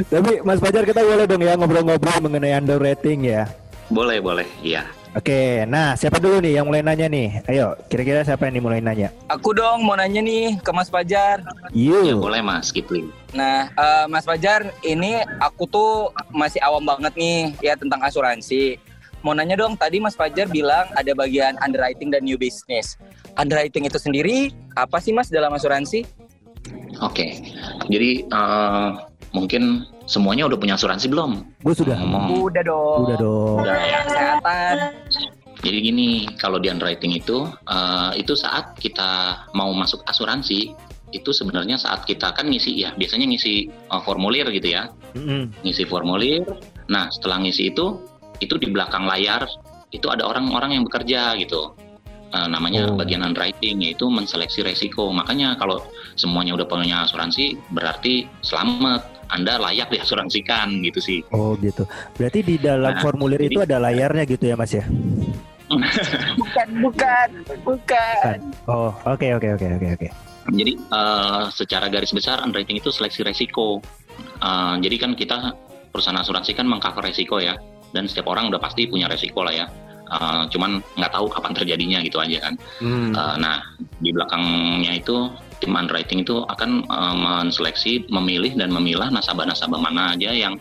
Tapi 0.07 0.39
Mas 0.47 0.63
Fajar 0.63 0.87
kita 0.87 1.03
boleh 1.03 1.27
dong 1.27 1.43
ya 1.43 1.59
ngobrol-ngobrol 1.59 2.23
mengenai 2.23 2.55
underrating 2.55 3.27
ya. 3.27 3.51
Boleh, 3.91 4.23
boleh. 4.23 4.47
Iya. 4.63 4.87
Oke, 5.17 5.65
nah 5.65 5.97
siapa 5.97 6.21
dulu 6.21 6.45
nih 6.45 6.61
yang 6.61 6.69
mulai 6.69 6.85
nanya 6.85 7.09
nih? 7.09 7.41
Ayo, 7.49 7.73
kira-kira 7.89 8.21
siapa 8.21 8.53
yang 8.53 8.61
mulai 8.61 8.85
nanya? 8.85 9.09
Aku 9.33 9.57
dong 9.57 9.81
mau 9.81 9.97
nanya 9.97 10.21
nih 10.21 10.61
ke 10.61 10.71
Mas 10.77 10.93
Fajar. 10.93 11.41
Ya 11.73 12.05
You. 12.05 12.21
boleh 12.21 12.45
mas, 12.45 12.69
Kifli. 12.69 13.09
Nah, 13.33 13.73
eh, 13.73 14.05
Mas 14.13 14.29
Fajar, 14.29 14.69
ini 14.85 15.25
aku 15.41 15.65
tuh 15.73 16.13
masih 16.29 16.61
awam 16.61 16.85
banget 16.85 17.17
nih 17.17 17.49
ya 17.65 17.73
tentang 17.81 18.05
asuransi. 18.05 18.77
Mau 19.27 19.35
nanya 19.35 19.59
dong, 19.59 19.75
tadi 19.75 19.99
Mas 19.99 20.15
Fajar 20.15 20.47
bilang 20.47 20.87
ada 20.95 21.11
bagian 21.11 21.59
underwriting 21.59 22.15
dan 22.15 22.23
new 22.23 22.39
business. 22.39 22.95
Underwriting 23.35 23.83
itu 23.83 23.99
sendiri 23.99 24.55
apa 24.79 25.03
sih 25.03 25.11
Mas 25.11 25.35
dalam 25.35 25.51
asuransi? 25.51 26.07
Oke, 27.03 27.43
jadi 27.91 28.23
eh, 28.23 28.89
mungkin 29.35 29.83
semuanya 30.07 30.47
udah 30.47 30.55
punya 30.55 30.79
asuransi 30.79 31.11
belum? 31.11 31.43
Gue 31.59 31.75
sudah. 31.75 31.99
Ngomong. 31.99 32.39
Udah 32.39 32.63
dong. 32.63 33.01
Udah 33.03 33.17
dong. 33.19 33.59
Udah 33.67 33.75
ya. 33.83 33.99
Kesehatan. 34.07 34.75
Jadi 35.59 35.79
gini, 35.83 36.09
kalau 36.39 36.63
di 36.63 36.71
underwriting 36.71 37.19
itu, 37.19 37.51
eh, 37.51 38.23
itu 38.23 38.39
saat 38.39 38.79
kita 38.79 39.43
mau 39.59 39.75
masuk 39.75 40.07
asuransi, 40.07 40.71
itu 41.11 41.31
sebenarnya 41.35 41.83
saat 41.83 42.07
kita 42.07 42.31
kan 42.31 42.47
ngisi 42.47 42.79
ya, 42.79 42.95
biasanya 42.95 43.27
ngisi 43.27 43.75
eh, 43.75 44.03
formulir 44.07 44.47
gitu 44.55 44.71
ya, 44.71 44.87
Mm-mm. 45.19 45.51
ngisi 45.67 45.83
formulir. 45.83 46.47
Nah, 46.87 47.11
setelah 47.11 47.43
ngisi 47.43 47.75
itu, 47.75 47.99
itu 48.39 48.57
di 48.57 48.69
belakang 48.69 49.05
layar 49.05 49.47
itu 49.91 50.07
ada 50.11 50.27
orang-orang 50.27 50.77
yang 50.77 50.85
bekerja 50.85 51.37
gitu. 51.39 51.73
Eh, 52.27 52.49
namanya 52.51 52.91
Oh. 52.91 52.99
bagian 52.99 53.23
underwriting 53.23 53.81
yaitu 53.81 54.11
menseleksi 54.11 54.61
resiko. 54.61 55.09
Makanya 55.11 55.55
kalau 55.57 55.79
semuanya 56.19 56.59
udah 56.59 56.67
punya 56.67 57.07
asuransi, 57.07 57.55
berarti 57.71 58.27
selamat. 58.43 59.15
Anda 59.27 59.59
layak 59.59 59.91
diasuransikan 59.91 60.87
gitu 60.87 61.03
sih. 61.03 61.19
Oh 61.35 61.59
gitu. 61.59 61.83
Berarti 62.15 62.47
di 62.47 62.63
dalam 62.63 62.95
Nah, 62.95 63.03
formulir 63.03 63.43
jadi- 63.43 63.51
itu 63.51 63.61
ada 63.63 63.83
layarnya 63.83 64.23
gitu 64.23 64.47
ya 64.47 64.55
Mas 64.55 64.71
ya? 64.71 64.87
Bukan, 66.39 66.69
bukan, 66.79 67.29
bukan. 67.67 68.39
Oh 68.71 68.95
oke 69.03 69.27
oke 69.35 69.49
oke 69.59 69.67
oke 69.67 69.89
oke. 69.99 70.09
Jadi 70.55 70.73
eh, 70.79 71.45
secara 71.51 71.91
garis 71.91 72.15
besar 72.15 72.39
underwriting 72.39 72.79
itu 72.79 72.95
seleksi 72.95 73.27
resiko. 73.27 73.83
Eh, 74.39 74.75
jadi 74.79 74.97
kan 74.97 75.19
kita 75.19 75.59
perusahaan 75.91 76.23
asuransi 76.23 76.55
kan 76.55 76.71
mengcover 76.71 77.03
resiko 77.03 77.43
ya, 77.43 77.59
dan 77.95 78.09
setiap 78.11 78.31
orang 78.31 78.49
udah 78.51 78.59
pasti 78.63 78.89
punya 78.89 79.07
resiko 79.07 79.43
lah 79.45 79.55
ya. 79.55 79.67
Eh, 80.07 80.43
cuman 80.55 80.79
nggak 80.95 81.13
tahu 81.13 81.27
kapan 81.27 81.53
terjadinya 81.55 81.99
gitu 82.07 82.23
aja 82.23 82.39
kan. 82.39 82.55
Hmm. 82.79 83.11
Eh, 83.11 83.37
nah 83.43 83.59
di 83.99 84.15
belakangnya 84.15 85.03
itu 85.03 85.31
tim 85.59 85.75
underwriting 85.75 86.23
itu 86.23 86.47
akan 86.47 86.87
eh, 86.87 87.17
menseleksi, 87.19 88.07
memilih 88.07 88.55
dan 88.55 88.71
memilah 88.71 89.11
nasabah-nasabah 89.11 89.81
mana 89.83 90.15
aja 90.15 90.31
yang 90.31 90.55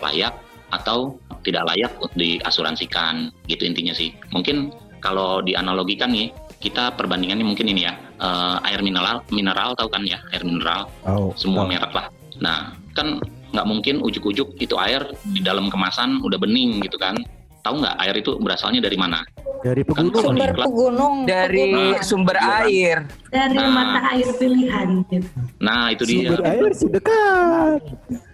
layak 0.00 0.32
atau 0.72 1.16
tidak 1.44 1.68
layak 1.68 1.92
diasuransikan 2.16 3.30
gitu 3.46 3.68
intinya 3.68 3.92
sih. 3.92 4.16
Mungkin 4.32 4.72
kalau 5.04 5.44
dianalogikan 5.44 6.10
nih 6.10 6.32
kita 6.58 6.96
perbandingannya 6.96 7.44
mungkin 7.44 7.68
ini 7.68 7.84
ya 7.84 7.94
eh, 8.16 8.56
air 8.72 8.80
mineral 8.80 9.20
mineral 9.28 9.76
tahu 9.76 9.92
kan 9.92 10.08
ya 10.08 10.18
air 10.32 10.40
mineral 10.40 10.88
Oh. 11.04 11.36
semua 11.36 11.62
oh. 11.64 11.68
merek 11.68 11.92
lah. 11.92 12.08
Nah 12.40 12.72
kan 12.96 13.20
nggak 13.56 13.68
mungkin 13.68 14.04
ujuk-ujuk 14.04 14.60
itu 14.60 14.76
air 14.76 15.08
di 15.32 15.40
dalam 15.40 15.72
kemasan 15.72 16.20
udah 16.20 16.36
bening 16.36 16.84
gitu 16.84 17.00
kan. 17.00 17.16
Tahu 17.66 17.82
nggak 17.82 17.96
air 17.98 18.14
itu 18.14 18.30
berasalnya 18.38 18.78
dari 18.78 18.94
mana? 18.94 19.26
Dari 19.58 19.82
Kan 19.82 20.06
pegunungan. 20.06 20.14
kalau 20.14 20.30
di 20.30 20.38
Sumber 20.38 20.46
iklan- 20.48 20.66
pegunung. 20.68 21.14
Dari 21.26 21.58
pegunungan. 21.66 21.98
sumber 22.00 22.36
Iya 22.36 22.46
kan? 22.46 22.62
air. 22.62 22.96
Dari 23.26 23.56
Nah. 23.58 23.66
mata 23.68 24.00
air 24.08 24.28
pilihan 24.32 24.88
gitu. 25.04 25.28
Nah 25.58 25.84
itu 25.90 26.02
dia 26.04 26.18
Sumber 26.22 26.40
air 26.46 26.70
sedekat. 26.72 27.80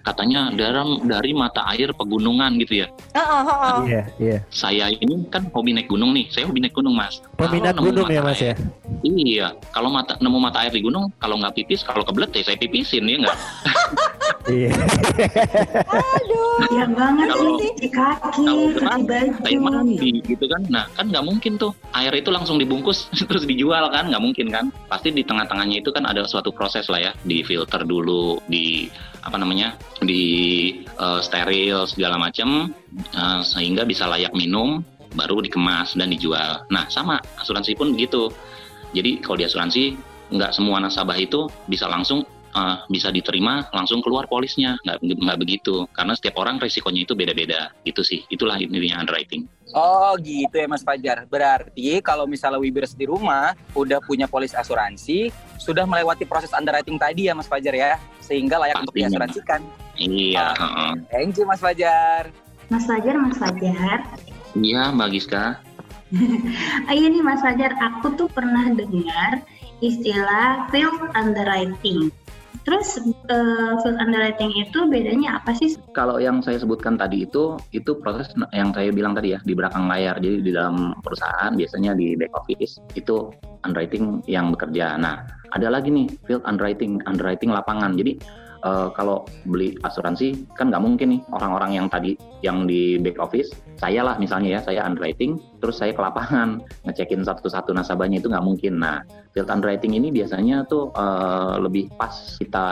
katanya 0.02 0.50
dari 0.50 0.76
dari 1.06 1.30
mata 1.32 1.62
air 1.64 1.94
pegunungan 1.94 2.58
gitu 2.58 2.84
ya. 2.84 2.90
Oh, 3.14 3.22
oh, 3.22 3.44
oh. 3.46 3.76
Iya 3.82 4.02
iya. 4.18 4.38
Saya 4.50 4.90
ini 4.90 5.24
kan 5.26 5.48
hobi 5.48 5.72
naik 5.72 5.88
gunung 5.88 6.12
nih. 6.12 6.28
Saya 6.28 6.44
hobi 6.44 6.60
naik 6.60 6.74
gunung 6.74 6.92
mas. 6.92 7.24
Peminat 7.32 7.72
Kalau 7.72 7.88
gunung 7.88 8.06
ya 8.06 8.20
Mas 8.20 8.36
ya. 8.36 8.52
air- 8.52 8.60
Iya, 9.02 9.46
kalau 9.72 9.88
mata 9.88 10.14
nemu 10.16 10.38
mata 10.38 10.60
air 10.60 10.70
di 10.70 10.78
gunung, 10.80 11.10
kalau 11.16 11.34
nggak 11.36 11.56
pipis, 11.56 11.80
kalau 11.80 12.02
kebelet 12.02 12.30
ya 12.32 12.42
saya 12.44 12.54
pipisin 12.56 13.02
ya 13.02 13.16
nggak. 13.18 13.38
Iya. 14.44 14.70
Sayang 16.52 16.92
banget 16.92 17.26
Kalau- 17.32 17.56
sih 17.56 17.70
di 17.80 17.88
kaki, 17.88 18.44
kalau 18.44 18.68
di 19.00 19.08
baju. 19.40 19.56
mandi 19.64 20.10
gitu 20.20 20.44
kan. 20.44 20.62
Nah 20.68 20.84
kan 20.92 21.08
nggak 21.08 21.24
mungkin 21.24 21.56
tuh 21.56 21.72
air 21.96 22.12
itu 22.12 22.28
langsung 22.28 22.60
dibungkus 22.60 23.08
terus 23.28 23.48
dijual 23.48 23.88
kan, 23.88 24.12
nggak 24.12 24.22
mungkin 24.22 24.52
kan. 24.52 24.68
Pasti 24.92 25.08
di 25.16 25.24
tengah-tengahnya 25.24 25.80
itu 25.80 25.88
kan 25.94 26.04
ada 26.04 26.28
suatu 26.28 26.52
proses 26.52 26.92
lah 26.92 27.00
ya, 27.00 27.12
di 27.24 27.40
filter 27.40 27.88
dulu, 27.88 28.36
di 28.48 28.86
apa 29.24 29.40
namanya, 29.40 29.72
di 30.04 30.24
eh, 30.84 31.20
steril 31.24 31.88
segala 31.88 32.20
macam 32.20 32.68
eh, 33.16 33.40
sehingga 33.42 33.88
bisa 33.88 34.04
layak 34.04 34.36
minum, 34.36 34.84
baru 35.16 35.40
dikemas 35.40 35.96
dan 35.96 36.12
dijual. 36.12 36.64
Nah 36.68 36.84
sama 36.92 37.16
asuransi 37.40 37.72
pun 37.80 37.96
begitu. 37.96 38.28
Jadi 38.92 39.24
kalau 39.24 39.40
di 39.40 39.44
asuransi 39.48 39.82
nggak 40.32 40.52
semua 40.52 40.80
nasabah 40.80 41.16
itu 41.16 41.44
bisa 41.68 41.88
langsung 41.88 42.24
eh, 42.52 42.76
bisa 42.88 43.08
diterima 43.08 43.66
langsung 43.72 44.00
keluar 44.00 44.28
polisnya 44.28 44.76
nggak 44.82 44.98
nggak 45.02 45.38
begitu 45.38 45.84
karena 45.92 46.12
setiap 46.12 46.36
orang 46.38 46.56
resikonya 46.56 47.04
itu 47.04 47.12
beda-beda 47.16 47.72
gitu 47.82 48.00
sih 48.00 48.22
itulah 48.28 48.56
intinya 48.56 49.00
underwriting 49.00 49.44
Oh 49.72 50.12
gitu 50.20 50.52
ya 50.52 50.68
Mas 50.68 50.84
Fajar. 50.84 51.24
Berarti 51.24 52.04
kalau 52.04 52.28
misalnya 52.28 52.60
Wibers 52.60 52.92
di 52.92 53.08
rumah 53.08 53.56
udah 53.72 54.04
punya 54.04 54.28
polis 54.28 54.52
asuransi, 54.52 55.32
sudah 55.56 55.88
melewati 55.88 56.28
proses 56.28 56.52
underwriting 56.52 57.00
tadi 57.00 57.24
ya 57.24 57.32
Mas 57.32 57.48
Fajar 57.48 57.72
ya, 57.72 57.96
sehingga 58.20 58.60
layak 58.60 58.84
untuk 58.84 58.92
Pastinya. 58.92 59.08
diasuransikan. 59.08 59.60
iya 59.96 60.52
heeh. 60.52 60.92
Thank 61.08 61.40
you 61.40 61.48
Mas 61.48 61.56
Fajar. 61.56 62.28
Mas 62.68 62.84
Fajar, 62.84 63.16
Mas 63.16 63.40
Fajar. 63.40 63.98
iya 64.52 64.92
mbak 64.92 65.08
Giska 65.10 65.56
Ah, 66.84 66.92
iya 66.96 67.08
nih 67.08 67.24
Mas 67.24 67.40
Fajar, 67.40 67.72
aku 67.80 68.12
tuh 68.12 68.28
pernah 68.28 68.68
dengar 68.68 69.40
istilah 69.80 70.68
field 70.68 71.00
underwriting. 71.16 72.12
Terus 72.62 72.98
eh, 73.02 73.72
field 73.82 73.98
underwriting 73.98 74.50
itu 74.54 74.86
bedanya 74.86 75.42
apa 75.42 75.54
sih? 75.56 75.74
kalau 75.92 76.16
yang 76.16 76.40
saya 76.40 76.56
sebutkan 76.56 76.96
tadi 76.96 77.28
itu 77.28 77.58
itu 77.76 77.92
proses 78.00 78.32
yang 78.56 78.72
saya 78.72 78.88
bilang 78.90 79.12
tadi 79.12 79.36
ya 79.36 79.40
di 79.44 79.52
belakang 79.52 79.86
layar. 79.86 80.16
Jadi 80.18 80.38
di 80.46 80.50
dalam 80.54 80.96
perusahaan 81.04 81.52
biasanya 81.52 81.92
di 81.98 82.14
back 82.16 82.32
office 82.32 82.80
itu 82.96 83.28
underwriting 83.66 84.22
yang 84.26 84.50
bekerja. 84.54 84.96
Nah 84.96 85.22
ada 85.52 85.68
lagi 85.68 85.92
nih 85.92 86.08
field 86.24 86.42
underwriting 86.48 87.02
underwriting 87.04 87.52
lapangan. 87.52 87.94
Jadi 87.94 88.18
eh, 88.62 88.88
kalau 88.94 89.26
beli 89.44 89.76
asuransi 89.82 90.48
kan 90.56 90.70
nggak 90.70 90.82
mungkin 90.82 91.18
nih 91.18 91.20
orang-orang 91.34 91.70
yang 91.76 91.86
tadi 91.90 92.16
yang 92.42 92.64
di 92.66 92.98
back 92.98 93.18
office 93.18 93.50
saya 93.78 94.06
lah 94.06 94.14
misalnya 94.18 94.58
ya 94.58 94.60
saya 94.62 94.86
underwriting 94.86 95.38
terus 95.58 95.82
saya 95.82 95.90
ke 95.94 96.00
lapangan 96.00 96.62
ngecekin 96.86 97.26
satu-satu 97.26 97.74
nasabahnya 97.74 98.22
itu 98.22 98.30
nggak 98.30 98.46
mungkin. 98.46 98.78
Nah 98.78 99.02
field 99.34 99.50
underwriting 99.50 99.98
ini 99.98 100.14
biasanya 100.14 100.64
tuh 100.70 100.94
eh, 100.94 101.54
lebih 101.60 101.90
pas 101.98 102.38
kita 102.38 102.66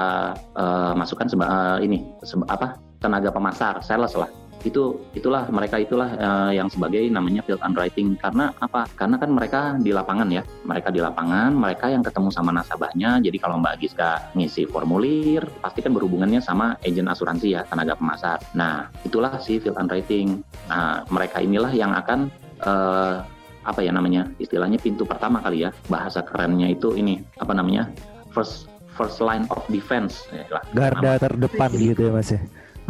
eh, 0.55 0.93
masukkan 0.95 1.27
seba, 1.27 1.45
eh, 1.47 1.79
ini 1.91 1.99
seba- 2.23 2.49
apa 2.51 2.79
tenaga 3.01 3.33
pemasar 3.33 3.81
sales 3.81 4.13
lah 4.15 4.29
itu 4.65 5.01
itulah 5.17 5.49
mereka 5.49 5.81
itulah 5.81 6.11
eh, 6.15 6.53
yang 6.61 6.69
sebagai 6.69 7.01
namanya 7.09 7.41
field 7.45 7.63
underwriting 7.65 8.17
karena 8.21 8.53
apa? 8.61 8.87
Karena 8.97 9.17
kan 9.17 9.31
mereka 9.33 9.61
di 9.81 9.91
lapangan 9.91 10.29
ya. 10.29 10.43
Mereka 10.65 10.89
di 10.93 11.01
lapangan 11.01 11.51
mereka 11.53 11.89
yang 11.89 12.05
ketemu 12.05 12.29
sama 12.33 12.51
nasabahnya. 12.53 13.21
Jadi 13.25 13.37
kalau 13.41 13.61
Mbak 13.61 13.75
Giska 13.81 14.33
ngisi 14.37 14.69
formulir 14.69 15.45
pasti 15.61 15.81
kan 15.81 15.93
berhubungannya 15.97 16.41
sama 16.43 16.77
agen 16.85 17.09
asuransi 17.09 17.57
ya 17.57 17.65
tenaga 17.67 17.97
pemasar. 17.97 18.39
Nah 18.55 18.89
itulah 19.05 19.41
si 19.41 19.59
field 19.61 19.77
underwriting 19.81 20.43
nah 20.69 21.03
mereka 21.11 21.43
inilah 21.43 21.73
yang 21.73 21.93
akan 21.97 22.29
eh, 22.63 23.17
apa 23.61 23.81
ya 23.85 23.93
namanya? 23.93 24.29
Istilahnya 24.41 24.81
pintu 24.81 25.05
pertama 25.05 25.41
kali 25.45 25.69
ya. 25.69 25.71
Bahasa 25.89 26.25
kerennya 26.25 26.69
itu 26.73 26.97
ini 26.97 27.21
apa 27.41 27.53
namanya? 27.57 27.89
First 28.31 28.71
first 29.01 29.25
line 29.25 29.49
of 29.49 29.65
defense 29.73 30.29
ya 30.29 30.45
lah. 30.53 30.63
Garda 30.77 31.17
terdepan 31.17 31.71
gitu 31.73 32.11
ya 32.11 32.13
Mas 32.13 32.31
ya. 32.37 32.41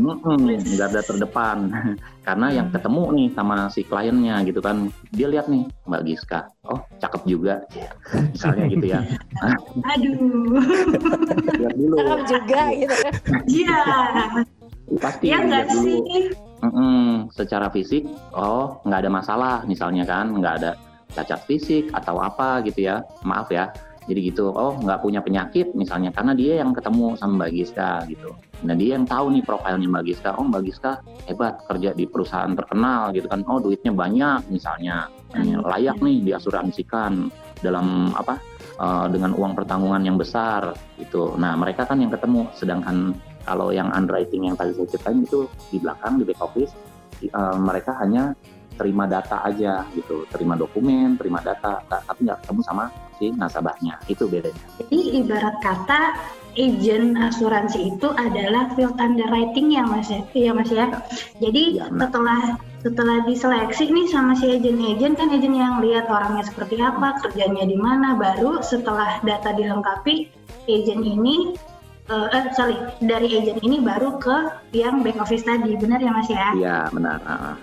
Mm-mm, 0.00 0.40
garda 0.80 1.00
terdepan. 1.04 1.58
Karena 2.26 2.46
yang 2.52 2.68
ketemu 2.72 3.02
nih 3.16 3.28
sama 3.36 3.68
si 3.68 3.84
kliennya 3.84 4.40
gitu 4.48 4.60
kan 4.64 4.88
dia 5.12 5.28
lihat 5.28 5.46
nih 5.52 5.68
Mbak 5.84 6.02
Giska. 6.08 6.48
Oh 6.64 6.80
cakep 6.98 7.22
juga. 7.28 7.60
Misalnya 8.32 8.64
gitu 8.72 8.86
ya. 8.88 9.00
Aduh, 9.92 10.56
lihat 11.60 11.74
dulu. 11.76 11.96
Cakep 12.00 12.20
juga 12.28 12.62
gitu. 12.76 12.94
iya, 13.50 13.78
pasti 14.98 15.24
ya 15.30 15.38
nggak 15.44 15.64
lihat 15.64 15.68
dulu. 15.70 15.84
sih? 15.84 15.98
Mm-mm, 16.60 17.32
secara 17.32 17.72
fisik 17.72 18.04
oh 18.36 18.84
nggak 18.84 19.00
ada 19.06 19.10
masalah 19.10 19.56
misalnya 19.64 20.04
kan 20.04 20.28
nggak 20.28 20.54
ada 20.60 20.72
cacat 21.16 21.40
fisik 21.48 21.92
atau 21.92 22.20
apa 22.20 22.64
gitu 22.64 22.88
ya. 22.88 23.04
Maaf 23.24 23.52
ya 23.52 23.68
jadi 24.10 24.34
gitu 24.34 24.50
oh 24.50 24.74
nggak 24.82 25.06
punya 25.06 25.22
penyakit 25.22 25.70
misalnya 25.78 26.10
karena 26.10 26.34
dia 26.34 26.58
yang 26.58 26.74
ketemu 26.74 27.14
sama 27.14 27.46
Mbak 27.46 27.50
Giska 27.54 27.90
gitu. 28.10 28.34
Nah 28.66 28.74
dia 28.74 28.98
yang 28.98 29.06
tahu 29.06 29.30
nih 29.30 29.42
profilnya 29.46 29.86
Mbak 29.86 30.04
Giska 30.10 30.30
oh 30.34 30.44
Mbak 30.50 30.62
Giska 30.66 30.92
hebat 31.30 31.62
kerja 31.70 31.94
di 31.94 32.04
perusahaan 32.10 32.50
terkenal 32.50 33.14
gitu 33.14 33.30
kan. 33.30 33.46
Oh 33.46 33.62
duitnya 33.62 33.94
banyak 33.94 34.50
misalnya. 34.50 35.06
Eh, 35.38 35.54
layak 35.54 36.02
nih 36.02 36.26
diasuransikan 36.26 37.30
dalam 37.62 38.10
apa 38.18 38.34
eh, 38.82 39.06
dengan 39.14 39.30
uang 39.38 39.54
pertanggungan 39.54 40.02
yang 40.02 40.18
besar 40.18 40.74
gitu. 40.98 41.38
Nah 41.38 41.54
mereka 41.54 41.86
kan 41.86 42.02
yang 42.02 42.10
ketemu. 42.10 42.50
Sedangkan 42.58 43.14
kalau 43.46 43.70
yang 43.70 43.94
underwriting 43.94 44.50
yang 44.50 44.58
tadi 44.58 44.74
saya 44.74 44.90
ceritain 44.90 45.22
itu 45.22 45.46
di 45.70 45.78
belakang 45.78 46.18
di 46.18 46.26
back 46.26 46.42
office 46.42 46.74
eh, 47.22 47.56
mereka 47.62 47.94
hanya 48.02 48.34
terima 48.80 49.04
data 49.04 49.44
aja 49.44 49.84
gitu 49.92 50.24
terima 50.32 50.56
dokumen 50.56 51.20
terima 51.20 51.44
data 51.44 51.84
ta- 51.84 52.00
tapi 52.00 52.24
nggak 52.24 52.40
ketemu 52.40 52.60
sama 52.64 52.84
si 53.20 53.28
nasabahnya 53.36 54.00
itu 54.08 54.24
bedanya 54.24 54.64
Jadi 54.80 55.20
ibarat 55.20 55.60
kata 55.60 56.16
agent 56.56 57.14
asuransi 57.14 57.92
itu 57.94 58.08
adalah 58.16 58.72
field 58.74 58.96
underwriting 58.96 59.70
ya 59.70 59.84
Mas 59.84 60.08
ya, 60.10 60.24
iya 60.34 60.50
Mas 60.56 60.72
ya. 60.72 60.88
Jadi 61.38 61.78
Iya, 61.78 61.86
benar. 61.92 62.08
setelah 62.10 62.40
setelah 62.80 63.16
diseleksi 63.28 63.92
nih 63.92 64.08
sama 64.08 64.32
si 64.34 64.48
agent-agent 64.56 65.14
kan 65.20 65.28
agent 65.30 65.52
yang 65.54 65.78
lihat 65.84 66.08
orangnya 66.10 66.42
seperti 66.48 66.80
apa, 66.80 67.20
kerjanya 67.22 67.68
di 67.68 67.76
mana, 67.78 68.16
baru 68.18 68.64
setelah 68.64 69.20
data 69.22 69.52
dilengkapi 69.54 70.32
agent 70.66 71.04
ini 71.06 71.54
eh, 72.10 72.28
eh, 72.34 72.44
sorry 72.56 72.74
dari 73.04 73.30
agent 73.30 73.60
ini 73.62 73.78
baru 73.78 74.18
ke 74.18 74.36
yang 74.74 75.04
back 75.06 75.20
office 75.22 75.46
tadi 75.46 75.76
benar 75.78 76.02
ya 76.02 76.10
mas 76.10 76.26
ya 76.26 76.50
Iya, 76.56 76.76
benar. 76.90 77.20
Ah. 77.28 77.54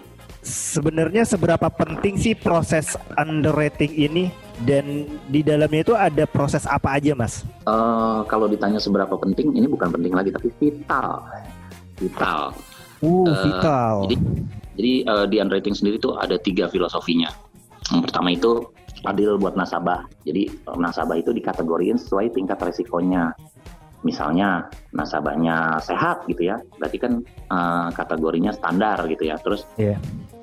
Sebenarnya 0.47 1.27
seberapa 1.27 1.67
penting 1.67 2.15
sih 2.15 2.31
proses 2.31 2.95
underwriting 3.19 3.91
ini 3.91 4.31
dan 4.63 5.03
di 5.27 5.43
dalamnya 5.43 5.83
itu 5.83 5.93
ada 5.93 6.23
proses 6.23 6.63
apa 6.63 6.95
aja, 6.95 7.11
Mas? 7.13 7.43
Eh, 7.67 8.19
kalau 8.31 8.47
ditanya 8.47 8.79
seberapa 8.79 9.19
penting, 9.19 9.51
ini 9.59 9.67
bukan 9.67 9.91
penting 9.91 10.15
lagi, 10.15 10.31
tapi 10.31 10.47
vital. 10.55 11.27
Vital. 11.99 12.55
Uh, 13.03 13.27
Eh, 13.27 13.35
vital. 13.43 13.93
Jadi, 14.07 14.15
jadi 14.79 14.93
eh, 15.03 15.25
di 15.27 15.35
underwriting 15.43 15.75
sendiri 15.75 15.99
tuh 15.99 16.15
ada 16.15 16.39
tiga 16.39 16.71
filosofinya. 16.71 17.27
Yang 17.91 18.01
pertama 18.07 18.31
itu 18.31 18.71
adil 19.05 19.37
buat 19.37 19.53
nasabah. 19.53 20.07
Jadi 20.23 20.47
nasabah 20.65 21.19
itu 21.19 21.35
dikategoriin 21.35 21.99
sesuai 21.99 22.33
tingkat 22.33 22.57
resikonya. 22.57 23.35
Misalnya 24.05 24.69
nasabahnya 24.93 25.81
sehat 25.83 26.23
gitu 26.31 26.49
ya, 26.49 26.57
berarti 26.79 26.97
kan 26.97 27.13
eh, 27.27 27.87
kategorinya 27.93 28.55
standar 28.55 29.03
gitu 29.11 29.27
ya. 29.27 29.35
Terus 29.43 29.67
Iya. 29.77 29.99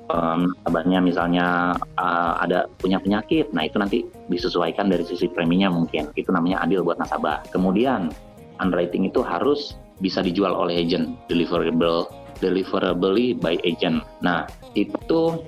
Nasabahnya 0.09 1.01
misalnya 1.01 1.73
eh, 1.97 2.33
ada 2.45 2.69
punya 2.77 3.01
penyakit, 3.01 3.49
nah 3.51 3.65
itu 3.65 3.77
nanti 3.81 4.05
disesuaikan 4.29 4.89
dari 4.89 5.01
sisi 5.05 5.25
preminya 5.25 5.73
mungkin. 5.73 6.13
Itu 6.13 6.29
namanya 6.29 6.61
adil 6.65 6.85
buat 6.85 7.01
nasabah. 7.01 7.45
Kemudian 7.49 8.13
underwriting 8.61 9.09
itu 9.09 9.25
harus 9.25 9.75
bisa 9.99 10.21
dijual 10.21 10.53
oleh 10.53 10.77
agent, 10.83 11.17
deliverable 11.31 12.09
deliverably 12.43 13.33
by 13.39 13.55
agent. 13.63 14.03
Nah, 14.19 14.43
itu 14.75 15.39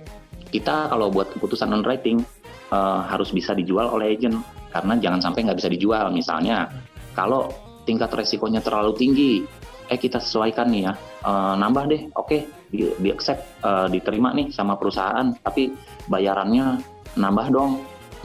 kita 0.48 0.88
kalau 0.88 1.12
buat 1.12 1.28
keputusan 1.36 1.70
underwriting 1.70 2.24
eh, 2.74 3.00
harus 3.06 3.30
bisa 3.30 3.54
dijual 3.54 3.92
oleh 3.92 4.16
agent 4.18 4.40
karena 4.72 4.98
jangan 5.00 5.20
sampai 5.22 5.46
nggak 5.46 5.60
bisa 5.60 5.70
dijual. 5.72 6.10
Misalnya, 6.10 6.72
kalau 7.14 7.52
tingkat 7.88 8.12
resikonya 8.12 8.60
terlalu 8.60 8.92
tinggi, 9.00 9.34
eh 9.88 10.00
kita 10.00 10.20
sesuaikan 10.20 10.68
nih 10.68 10.92
ya, 10.92 10.94
eh, 11.24 11.54
nambah 11.56 11.84
deh, 11.88 12.02
oke, 12.16 12.38
di, 12.72 12.92
di 13.00 13.10
accept, 13.12 13.64
eh, 13.64 13.88
diterima 13.92 14.36
nih 14.36 14.52
sama 14.52 14.76
perusahaan, 14.76 15.32
tapi 15.44 15.72
bayarannya 16.12 16.80
nambah 17.16 17.48
dong. 17.52 17.72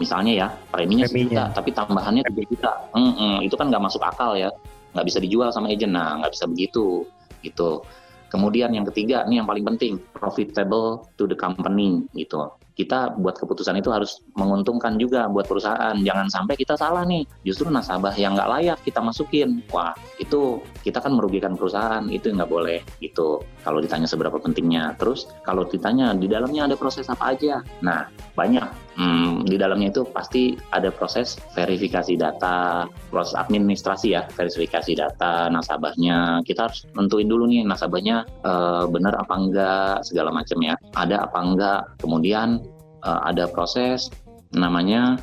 Misalnya 0.00 0.32
ya, 0.32 0.48
preminya 0.72 1.04
sejuta, 1.04 1.52
tapi 1.52 1.70
tambahannya 1.70 2.24
3 2.24 2.42
juta. 2.48 2.72
Mm, 2.96 3.12
mm, 3.12 3.36
itu 3.44 3.54
kan 3.60 3.68
nggak 3.68 3.84
masuk 3.84 4.02
akal 4.02 4.34
ya, 4.34 4.48
nggak 4.96 5.06
bisa 5.06 5.18
dijual 5.20 5.52
sama 5.52 5.68
agent. 5.68 5.92
Nah, 5.92 6.18
nggak 6.24 6.32
bisa 6.32 6.44
begitu, 6.48 7.04
gitu. 7.44 7.84
Kemudian 8.32 8.72
yang 8.72 8.88
ketiga, 8.88 9.28
ini 9.28 9.44
yang 9.44 9.46
paling 9.46 9.60
penting, 9.68 10.00
profitable 10.16 11.04
to 11.20 11.28
the 11.28 11.36
company 11.36 12.00
gitu. 12.16 12.48
Kita 12.72 13.14
buat 13.20 13.36
keputusan 13.36 13.78
itu 13.78 13.92
harus 13.92 14.24
menguntungkan 14.34 14.96
juga 14.96 15.28
buat 15.28 15.44
perusahaan. 15.44 15.96
Jangan 16.00 16.28
sampai 16.32 16.54
kita 16.56 16.74
salah 16.76 17.04
nih, 17.04 17.24
justru 17.44 17.68
nasabah 17.68 18.16
yang 18.16 18.32
nggak 18.32 18.50
layak 18.50 18.78
kita 18.82 19.00
masukin. 19.04 19.60
Wah, 19.70 19.92
itu 20.16 20.62
kita 20.82 20.98
kan 21.04 21.12
merugikan 21.14 21.54
perusahaan, 21.54 22.04
itu 22.08 22.32
nggak 22.32 22.48
boleh 22.48 22.80
gitu. 23.04 23.44
Kalau 23.62 23.78
ditanya 23.78 24.08
seberapa 24.08 24.40
pentingnya. 24.40 24.96
Terus 24.96 25.28
kalau 25.44 25.68
ditanya 25.68 26.16
di 26.16 26.26
dalamnya 26.26 26.66
ada 26.66 26.76
proses 26.76 27.06
apa 27.12 27.36
aja? 27.36 27.60
Nah, 27.84 28.08
banyak. 28.34 28.66
Hmm, 28.92 29.48
di 29.48 29.56
dalamnya 29.56 29.88
itu 29.88 30.04
pasti 30.04 30.52
ada 30.68 30.92
proses 30.92 31.40
verifikasi 31.56 32.12
data, 32.12 32.84
proses 33.08 33.32
administrasi 33.32 34.12
ya, 34.12 34.28
verifikasi 34.36 34.92
data 34.92 35.48
nasabahnya. 35.48 36.44
Kita 36.44 36.68
harus 36.68 36.84
nentuin 36.92 37.24
dulu 37.24 37.48
nih 37.48 37.64
nasabahnya 37.64 38.28
eh, 38.44 38.84
benar 38.92 39.16
apa 39.16 39.34
enggak 39.36 39.96
segala 40.04 40.28
macam 40.28 40.58
ya. 40.60 40.76
Ada 40.92 41.24
apa 41.24 41.38
enggak. 41.40 41.80
Kemudian 42.04 42.61
eh, 43.04 43.20
ada 43.26 43.50
proses 43.50 44.08
namanya 44.52 45.18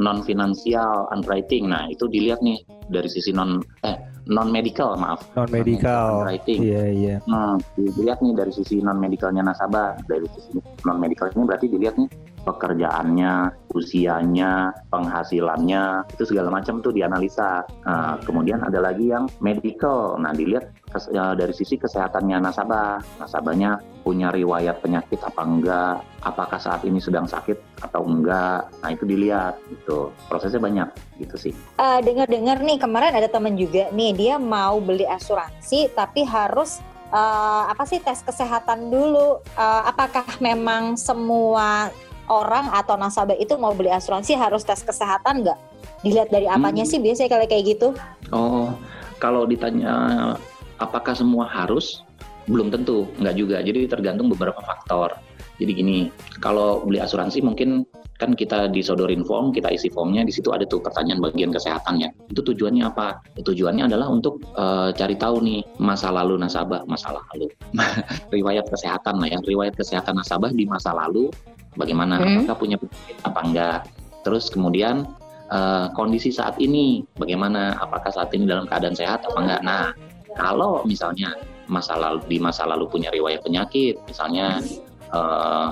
non 0.00 0.24
financial 0.24 1.04
underwriting. 1.12 1.68
Nah, 1.68 1.84
itu 1.92 2.08
dilihat 2.08 2.40
nih 2.40 2.64
dari 2.88 3.12
sisi 3.12 3.28
non 3.28 3.60
eh 3.84 3.92
non 4.24 4.48
medical 4.48 4.96
maaf. 4.96 5.20
Non 5.36 5.52
medical. 5.52 6.24
Underwriting. 6.24 6.64
Iya, 6.64 6.84
iya. 6.88 7.16
Nah, 7.28 7.60
dilihat 7.76 8.24
nih 8.24 8.32
dari 8.32 8.52
sisi 8.56 8.80
non 8.80 8.96
medicalnya 8.96 9.44
nasabah. 9.44 10.00
Dari 10.08 10.24
sisi 10.32 10.56
non 10.88 10.96
medical 10.96 11.28
ini 11.28 11.44
berarti 11.44 11.66
dilihat 11.68 12.00
nih 12.00 12.08
pekerjaannya, 12.44 13.32
usianya, 13.76 14.72
penghasilannya, 14.88 16.08
itu 16.12 16.24
segala 16.24 16.48
macam 16.48 16.80
tuh 16.80 16.96
dianalisa. 16.96 17.68
Nah, 17.84 18.16
kemudian 18.24 18.64
ada 18.64 18.80
lagi 18.80 19.12
yang 19.12 19.28
medical. 19.44 20.16
Nah, 20.16 20.32
dilihat 20.32 20.72
ya, 21.10 21.34
dari 21.34 21.50
sisi 21.50 21.74
kesehatannya 21.74 22.38
nasabah. 22.40 23.02
Nasabahnya 23.18 23.78
punya 24.02 24.28
riwayat 24.30 24.78
penyakit 24.84 25.20
apa 25.24 25.42
enggak, 25.42 25.96
apakah 26.20 26.60
saat 26.60 26.84
ini 26.84 27.00
sedang 27.00 27.24
sakit 27.24 27.82
atau 27.82 28.04
enggak. 28.04 28.68
Nah, 28.80 28.88
itu 28.92 29.04
dilihat 29.04 29.58
gitu. 29.70 30.12
Prosesnya 30.28 30.60
banyak 30.60 30.88
gitu 31.18 31.36
sih. 31.36 31.52
Eh, 31.78 32.00
dengar-dengar 32.04 32.60
nih 32.60 32.78
kemarin 32.78 33.16
ada 33.16 33.26
temen 33.26 33.56
juga 33.56 33.88
nih 33.90 34.12
dia 34.12 34.34
mau 34.36 34.78
beli 34.78 35.06
asuransi 35.08 35.90
tapi 35.92 36.22
harus 36.22 36.78
eh, 37.14 37.62
apa 37.70 37.86
sih 37.86 38.02
tes 38.02 38.20
kesehatan 38.22 38.90
dulu. 38.90 39.38
Eh, 39.54 39.82
apakah 39.86 40.26
memang 40.38 40.98
semua 40.98 41.90
orang 42.24 42.72
atau 42.72 42.96
nasabah 42.96 43.36
itu 43.36 43.54
mau 43.60 43.76
beli 43.76 43.92
asuransi 43.92 44.32
harus 44.34 44.64
tes 44.64 44.80
kesehatan 44.80 45.44
nggak? 45.44 45.58
Dilihat 46.04 46.28
dari 46.28 46.44
apanya 46.48 46.84
Hmm. 46.84 46.90
sih 46.92 47.00
biasanya 47.00 47.30
kalau 47.32 47.46
kayak 47.48 47.64
gitu? 47.64 47.88
Oh, 48.32 48.72
kalau 49.16 49.48
ditanya 49.48 50.32
apakah 50.84 51.16
semua 51.16 51.48
harus? 51.48 52.04
Belum 52.44 52.68
tentu, 52.68 53.08
nggak 53.18 53.34
juga. 53.40 53.56
Jadi 53.64 53.88
tergantung 53.88 54.28
beberapa 54.28 54.60
faktor. 54.60 55.16
Jadi 55.56 55.72
gini, 55.72 55.98
kalau 56.42 56.82
beli 56.82 56.98
asuransi 56.98 57.40
mungkin 57.40 57.86
kan 58.18 58.34
kita 58.34 58.70
disodorin 58.70 59.26
form, 59.26 59.50
kita 59.50 59.70
isi 59.74 59.90
formnya, 59.90 60.22
di 60.22 60.30
situ 60.30 60.54
ada 60.54 60.62
tuh 60.66 60.82
pertanyaan 60.82 61.22
bagian 61.22 61.50
kesehatannya. 61.50 62.30
Itu 62.30 62.46
tujuannya 62.46 62.84
apa? 62.86 63.22
Tujuannya 63.38 63.90
adalah 63.90 64.10
untuk 64.10 64.42
eh, 64.54 64.90
cari 64.94 65.14
tahu 65.18 65.42
nih 65.42 65.60
masa 65.82 66.14
lalu 66.14 66.38
nasabah, 66.38 66.86
masa 66.86 67.14
lalu, 67.14 67.50
riwayat 68.34 68.66
kesehatan 68.70 69.18
lah 69.18 69.28
ya, 69.30 69.38
riwayat 69.42 69.74
kesehatan 69.74 70.18
nasabah 70.18 70.50
di 70.54 70.66
masa 70.66 70.94
lalu, 70.94 71.30
bagaimana? 71.74 72.18
Hmm. 72.18 72.46
Apakah 72.46 72.56
punya 72.58 72.76
penyakit 72.78 73.16
apa 73.26 73.40
enggak? 73.42 73.78
Terus 74.22 74.50
kemudian 74.50 75.06
eh, 75.50 75.86
kondisi 75.94 76.30
saat 76.30 76.58
ini 76.62 77.02
bagaimana 77.18 77.78
apakah 77.82 78.10
saat 78.14 78.30
ini 78.34 78.46
dalam 78.46 78.66
keadaan 78.70 78.94
sehat 78.94 79.26
apa 79.26 79.38
enggak 79.38 79.60
nah 79.66 79.90
kalau 80.34 80.82
misalnya 80.84 81.34
masa 81.70 81.96
lalu 81.96 82.20
di 82.28 82.36
masa 82.40 82.68
lalu 82.68 82.84
punya 82.90 83.08
riwayat 83.08 83.40
penyakit 83.40 83.96
misalnya 84.04 84.60
eh, 85.12 85.66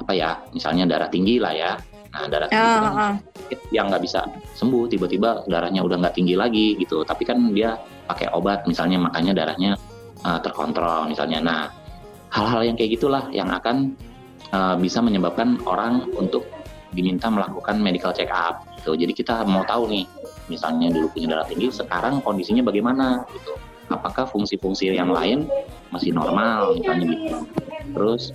apa 0.00 0.12
ya 0.16 0.40
misalnya 0.56 0.88
darah 0.88 1.10
tinggi 1.12 1.36
lah 1.36 1.52
ya. 1.52 1.72
Nah 2.10 2.26
darah 2.26 2.48
tinggi 2.50 2.76
kan 2.82 2.92
penyakit 3.20 3.60
yang 3.70 3.86
nggak 3.92 4.02
bisa 4.02 4.20
sembuh 4.56 4.88
tiba-tiba 4.90 5.46
darahnya 5.46 5.84
udah 5.84 5.96
nggak 6.00 6.14
tinggi 6.16 6.34
lagi 6.38 6.78
gitu. 6.80 7.02
Tapi 7.04 7.22
kan 7.26 7.52
dia 7.52 7.76
pakai 8.08 8.32
obat 8.32 8.64
misalnya 8.64 8.98
makanya 9.02 9.32
darahnya 9.36 9.76
eh, 10.24 10.38
terkontrol 10.40 11.10
misalnya. 11.10 11.38
Nah 11.42 11.60
hal-hal 12.30 12.62
yang 12.62 12.76
kayak 12.78 12.96
gitulah 12.96 13.26
yang 13.34 13.50
akan 13.50 13.92
eh, 14.54 14.76
bisa 14.80 15.02
menyebabkan 15.02 15.60
orang 15.68 16.08
untuk 16.16 16.46
diminta 16.90 17.30
melakukan 17.30 17.78
medical 17.78 18.10
check 18.10 18.30
up 18.32 18.66
gitu. 18.80 18.98
Jadi 18.98 19.12
kita 19.14 19.46
mau 19.46 19.62
tahu 19.62 19.86
nih 19.90 20.04
misalnya 20.50 20.90
dulu 20.90 21.06
punya 21.14 21.38
darah 21.38 21.46
tinggi 21.46 21.70
sekarang 21.70 22.18
kondisinya 22.24 22.66
bagaimana 22.66 23.22
gitu 23.30 23.54
apakah 23.90 24.24
fungsi-fungsi 24.30 24.94
yang 24.94 25.10
lain 25.10 25.50
masih 25.90 26.14
normal 26.14 26.78
misalnya 26.78 27.04
gitu 27.10 27.36
terus 27.92 28.30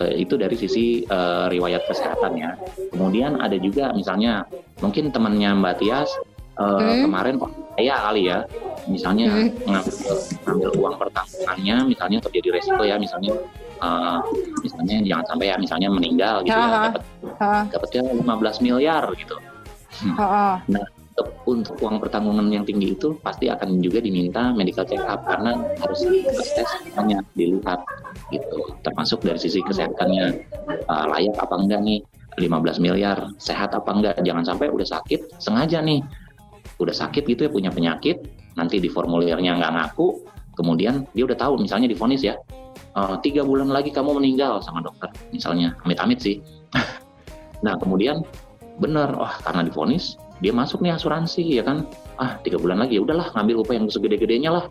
eh, 0.00 0.24
itu 0.24 0.34
dari 0.40 0.56
sisi 0.56 1.04
eh, 1.04 1.46
riwayat 1.52 1.84
kesehatan 1.86 2.32
ya 2.40 2.56
kemudian 2.90 3.38
ada 3.38 3.54
juga 3.60 3.92
misalnya 3.92 4.48
mungkin 4.80 5.12
temannya 5.12 5.52
Mbak 5.60 5.74
Tias 5.84 6.10
eh, 6.58 6.64
Hmm. 6.64 7.04
kemarin 7.04 7.34
oh, 7.42 7.50
saya 7.76 7.94
kali 8.00 8.22
ya 8.30 8.38
misalnya 8.86 9.26
Hmm. 9.32 9.50
ngambil, 9.64 9.94
ngambil 10.46 10.68
uang 10.80 10.94
pertanggungannya 11.00 11.76
misalnya 11.88 12.18
terjadi 12.24 12.48
resiko 12.60 12.82
ya 12.82 12.96
misalnya 12.96 13.32
eh, 13.84 14.18
misalnya 14.64 14.96
jangan 15.04 15.24
sampai 15.28 15.46
ya 15.52 15.56
misalnya 15.60 15.88
meninggal 15.92 16.40
gitu 16.46 16.56
ya 16.56 16.88
dapat 16.88 17.02
dapatnya 17.68 18.02
15 18.24 18.64
miliar 18.64 19.04
gitu 19.20 19.36
ah, 20.16 20.56
ah. 20.56 20.84
Untuk, 21.14 21.30
untuk 21.46 21.74
uang 21.78 22.02
pertanggungan 22.02 22.50
yang 22.50 22.66
tinggi 22.66 22.98
itu 22.98 23.14
pasti 23.22 23.46
akan 23.46 23.78
juga 23.78 24.02
diminta 24.02 24.50
medical 24.50 24.82
check 24.82 24.98
up 25.06 25.22
karena 25.22 25.62
harus 25.78 26.02
tes 26.34 26.66
semuanya 26.82 27.22
dilihat 27.38 27.86
gitu. 28.34 28.74
Termasuk 28.82 29.22
dari 29.22 29.38
sisi 29.38 29.62
kesehatannya 29.62 30.42
uh, 30.90 31.06
layak 31.14 31.38
apa 31.38 31.54
enggak 31.54 31.80
nih? 31.86 32.02
15 32.34 32.82
miliar 32.82 33.30
sehat 33.38 33.78
apa 33.78 33.86
enggak? 33.94 34.14
Jangan 34.26 34.42
sampai 34.42 34.66
udah 34.66 34.82
sakit 34.82 35.38
sengaja 35.38 35.78
nih. 35.78 36.02
Udah 36.82 36.90
sakit 36.90 37.22
gitu 37.30 37.46
ya 37.46 37.50
punya 37.54 37.70
penyakit 37.70 38.26
nanti 38.58 38.82
di 38.82 38.90
formulirnya 38.90 39.54
nggak 39.54 39.70
ngaku 39.70 40.26
kemudian 40.54 41.06
dia 41.14 41.26
udah 41.26 41.38
tahu 41.38 41.58
misalnya 41.58 41.90
difonis 41.90 42.22
ya 42.22 42.38
"Eh, 42.94 43.16
tiga 43.22 43.42
bulan 43.42 43.70
lagi 43.70 43.90
kamu 43.90 44.18
meninggal 44.18 44.62
sama 44.62 44.82
dokter 44.82 45.10
misalnya. 45.30 45.78
Amit-amit 45.86 46.18
sih. 46.18 46.42
Nah 47.64 47.80
kemudian 47.80 48.20
bener 48.76 49.08
wah 49.16 49.40
karena 49.40 49.64
difonis 49.64 50.20
dia 50.44 50.52
masuk 50.52 50.84
nih 50.84 50.92
asuransi 50.92 51.40
ya 51.56 51.64
kan? 51.64 51.88
Ah 52.20 52.36
tiga 52.44 52.60
bulan 52.60 52.84
lagi 52.84 53.00
ya 53.00 53.02
udahlah 53.02 53.32
ngambil 53.32 53.64
upah 53.64 53.74
yang 53.80 53.88
segede-gedenya 53.88 54.50
lah. 54.52 54.64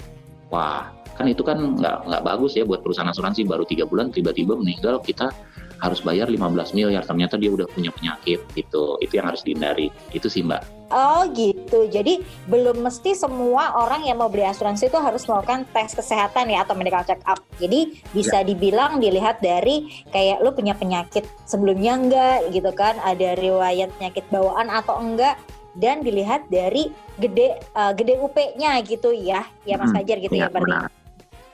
Wah 0.53 0.93
kan 1.17 1.25
itu 1.29 1.41
kan 1.41 1.57
nggak 1.57 2.09
nggak 2.09 2.21
bagus 2.21 2.53
ya 2.53 2.61
buat 2.61 2.85
perusahaan 2.85 3.09
asuransi. 3.09 3.41
Baru 3.49 3.65
tiga 3.65 3.89
bulan 3.89 4.13
tiba-tiba 4.13 4.53
meninggal 4.53 5.01
kita 5.01 5.33
harus 5.81 5.99
bayar 5.99 6.31
15 6.31 6.77
miliar. 6.77 7.03
Ternyata 7.03 7.35
dia 7.35 7.51
udah 7.51 7.67
punya 7.67 7.89
penyakit 7.89 8.39
gitu. 8.55 8.95
Itu 9.01 9.13
yang 9.17 9.27
harus 9.33 9.41
dihindari. 9.41 9.89
Itu 10.15 10.29
sih 10.31 10.45
mbak. 10.45 10.83
Oh 10.93 11.25
gitu. 11.33 11.89
Jadi 11.89 12.21
belum 12.45 12.85
mesti 12.85 13.17
semua 13.17 13.73
orang 13.81 14.05
yang 14.05 14.21
mau 14.21 14.29
beli 14.29 14.45
asuransi 14.45 14.93
itu 14.93 14.99
harus 15.01 15.25
melakukan 15.25 15.65
tes 15.73 15.97
kesehatan 15.97 16.53
ya 16.53 16.61
atau 16.61 16.77
medical 16.77 17.01
check 17.01 17.19
up. 17.25 17.41
Jadi 17.57 17.97
bisa 18.13 18.45
dibilang 18.45 19.01
dilihat 19.01 19.41
dari 19.41 19.89
kayak 20.13 20.45
lu 20.45 20.53
punya 20.53 20.77
penyakit 20.77 21.25
sebelumnya 21.49 21.97
enggak 21.97 22.37
gitu 22.53 22.69
kan, 22.77 23.01
ada 23.01 23.33
riwayat 23.33 23.89
penyakit 23.97 24.23
bawaan 24.29 24.69
atau 24.69 25.01
enggak 25.01 25.33
dan 25.77 26.05
dilihat 26.05 26.45
dari 26.49 26.93
gede 27.17 27.57
uh, 27.73 27.93
gede 27.93 28.17
UP-nya 28.21 28.81
gitu 28.85 29.13
ya. 29.13 29.45
Ya 29.65 29.75
Mas 29.77 29.89
Hmm, 29.89 30.01
Fajar 30.01 30.17
gitu 30.21 30.35
iya, 30.37 30.47
ya 30.47 30.53
berarti. 30.53 31.03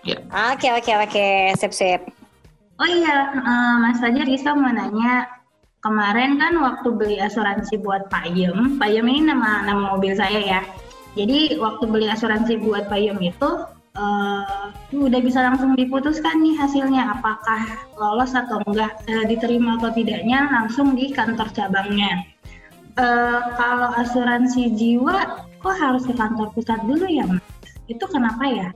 Iya. 0.08 0.18
Oke 0.56 0.68
oke 0.72 0.94
oke, 1.08 1.28
sip 1.60 1.74
sip. 1.76 2.02
Oh 2.80 2.88
iya, 2.88 3.36
eh, 3.36 3.76
Mas 3.84 4.00
Fajar 4.00 4.24
Risa 4.24 4.56
mau 4.56 4.72
nanya 4.72 5.28
kemarin 5.84 6.40
kan 6.40 6.56
waktu 6.60 6.88
beli 6.96 7.18
asuransi 7.20 7.80
buat 7.84 8.08
Payem, 8.08 8.80
Payem 8.80 9.06
ini 9.08 9.28
nama 9.28 9.68
nama 9.68 9.96
mobil 9.96 10.16
saya 10.16 10.40
ya. 10.40 10.62
Jadi 11.20 11.60
waktu 11.60 11.84
beli 11.92 12.08
asuransi 12.08 12.64
buat 12.64 12.88
Payem 12.88 13.20
itu 13.20 13.50
eh, 14.00 14.64
udah 14.96 15.20
bisa 15.20 15.44
langsung 15.44 15.76
diputuskan 15.76 16.40
nih 16.40 16.56
hasilnya 16.56 17.20
apakah 17.20 17.68
lolos 18.00 18.32
atau 18.32 18.64
enggak 18.64 18.96
eh, 19.12 19.28
diterima 19.28 19.76
atau 19.76 19.92
tidaknya 19.92 20.48
langsung 20.48 20.96
di 20.96 21.12
kantor 21.12 21.52
cabangnya. 21.52 22.24
Eh, 22.98 23.42
kalau 23.54 23.90
asuransi 23.94 24.74
jiwa 24.74 25.46
kok 25.60 25.76
harus 25.78 26.08
ke 26.08 26.14
kantor 26.16 26.50
pusat 26.56 26.80
dulu 26.88 27.06
ya 27.06 27.28
Mas? 27.30 27.44
Itu 27.86 28.06
kenapa 28.10 28.44
ya? 28.50 28.68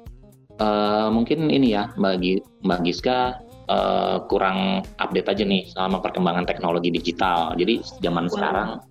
Eh, 0.61 1.07
mungkin 1.09 1.49
ini 1.49 1.73
ya 1.73 1.89
bagi 1.97 2.37
Mbak 2.61 2.79
Giska 2.85 3.41
eh, 3.65 4.17
kurang 4.29 4.85
update 5.01 5.33
aja 5.33 5.43
nih 5.47 5.65
sama 5.73 5.97
perkembangan 5.97 6.45
teknologi 6.45 6.93
digital. 6.93 7.57
Jadi 7.57 7.81
zaman 8.03 8.29
sekarang 8.29 8.83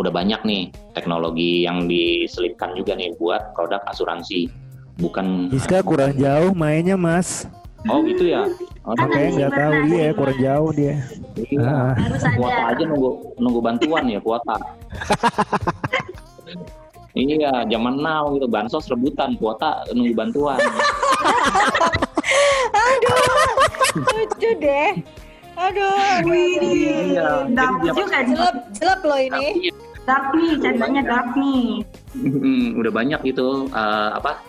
udah 0.00 0.08
banyak 0.08 0.40
nih 0.48 0.62
teknologi 0.96 1.68
yang 1.68 1.84
diselipkan 1.84 2.72
juga 2.72 2.96
nih 2.96 3.12
buat 3.20 3.52
produk 3.52 3.84
asuransi. 3.92 4.48
Bukan 4.96 5.52
Giska 5.52 5.84
kurang 5.84 6.16
jauh 6.16 6.52
mainnya 6.56 6.96
mas 6.96 7.48
Oh 7.90 8.00
gitu 8.06 8.30
ya. 8.30 8.46
Oh, 8.82 8.98
Kan 8.98 9.06
Makanya 9.06 9.22
habis 9.22 9.36
nggak 9.38 9.52
tahu 9.54 9.72
Mas. 9.86 10.10
kurang 10.18 10.38
jauh 10.42 10.70
dia 10.74 10.94
iya. 11.38 11.62
Ah. 11.62 11.94
Harus 11.94 12.22
Kuota 12.34 12.62
aja 12.74 12.82
nunggu 12.82 13.10
nunggu 13.38 13.60
bantuan 13.62 14.04
ya 14.10 14.18
kuota. 14.18 14.56
Iya, 17.12 17.68
zaman 17.68 18.00
now 18.00 18.32
gitu 18.32 18.48
bansos 18.48 18.88
rebutan, 18.88 19.36
kuota 19.36 19.84
nunggu 19.92 20.16
bantuan. 20.16 20.56
Lucu 24.16 24.50
deh. 24.56 24.96
Aduh, 25.52 25.92
aduh, 25.92 26.32
aduh, 26.32 26.56
aduh. 26.56 26.72
Iya, 26.72 27.28
dark 27.52 27.84
juga. 27.84 28.24
Jelek, 28.24 28.56
jelek 28.80 29.00
loh 29.04 29.20
ini. 29.20 29.68
Dark 30.08 30.32
nih, 30.32 30.52
candanya 30.64 31.02
dark 31.04 31.28
nih. 31.36 31.84
Hmm, 32.16 32.80
udah 32.80 32.88
banyak 32.88 33.20
gitu 33.28 33.68
eh, 33.68 34.10
apa 34.16 34.40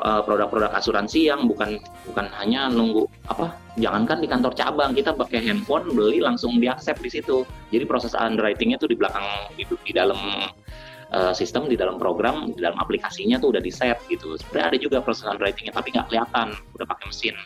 produk-produk 0.00 0.72
asuransi 0.72 1.28
yang 1.28 1.44
bukan 1.44 1.76
bukan 2.08 2.26
hanya 2.40 2.72
nunggu 2.72 3.04
apa 3.28 3.52
jangankan 3.76 4.24
di 4.24 4.28
kantor 4.28 4.56
cabang 4.56 4.96
kita 4.96 5.12
pakai 5.12 5.44
handphone 5.44 5.92
beli 5.92 6.24
langsung 6.24 6.56
di 6.56 6.66
accept 6.66 7.04
di 7.04 7.12
situ. 7.12 7.44
Jadi 7.68 7.84
proses 7.84 8.16
underwritingnya 8.16 8.80
tuh 8.80 8.88
di 8.88 8.96
belakang 8.96 9.24
di, 9.52 9.68
di 9.68 9.92
dalam 9.92 10.48
eh, 11.12 11.32
sistem 11.36 11.68
di 11.68 11.76
dalam 11.76 12.00
program 12.00 12.56
di 12.56 12.60
dalam 12.64 12.80
aplikasinya 12.80 13.36
tuh 13.36 13.52
udah 13.52 13.62
di 13.62 13.72
set 13.72 14.00
gitu. 14.08 14.34
Sebenarnya 14.40 14.76
ada 14.76 14.78
juga 14.80 14.98
proses 15.04 15.28
underwritingnya 15.28 15.76
tapi 15.76 15.92
nggak 15.92 16.08
kelihatan 16.08 16.56
udah 16.74 16.86
pakai 16.88 17.04
mesin 17.12 17.36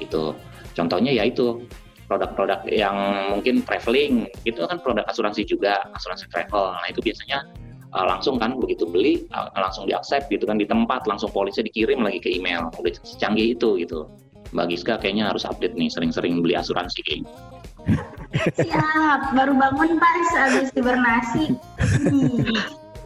gitu. 0.00 0.32
Contohnya 0.72 1.12
ya 1.12 1.28
itu 1.28 1.60
produk-produk 2.08 2.68
yang 2.68 2.96
mungkin 3.32 3.64
traveling 3.64 4.28
itu 4.44 4.60
kan 4.68 4.80
produk 4.84 5.08
asuransi 5.08 5.48
juga 5.48 5.80
asuransi 5.96 6.28
travel. 6.28 6.76
Nah 6.76 6.88
itu 6.88 7.00
biasanya 7.00 7.48
uh, 7.92 8.06
langsung 8.08 8.40
kan 8.40 8.56
begitu 8.58 8.88
beli 8.88 9.24
uh, 9.36 9.48
langsung 9.56 9.88
di 9.88 9.92
accept 9.92 10.28
gitu 10.32 10.48
kan 10.48 10.58
di 10.58 10.66
tempat 10.66 11.04
langsung 11.06 11.30
polisi 11.30 11.64
dikirim 11.64 12.02
lagi 12.02 12.20
ke 12.20 12.28
email 12.32 12.72
udah 12.80 12.92
secanggih 13.04 13.56
itu 13.56 13.80
gitu 13.80 14.08
Mbak 14.52 14.66
Giska 14.68 14.94
kayaknya 15.00 15.32
harus 15.32 15.48
update 15.48 15.72
nih 15.80 15.88
sering-sering 15.88 16.44
beli 16.44 16.52
asuransi 16.52 17.00
kayak 17.08 17.18
gitu. 17.24 17.32
Siap, 18.62 19.32
baru 19.32 19.56
bangun 19.56 19.96
pas 19.96 20.28
habis 20.36 20.68
hibernasi. 20.76 21.56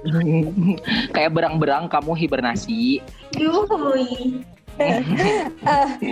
Kayak 1.15 1.35
berang-berang 1.35 1.91
kamu 1.91 2.13
hibernasi. 2.15 3.03
Yuhui. 3.35 4.43
Eh, 4.77 5.01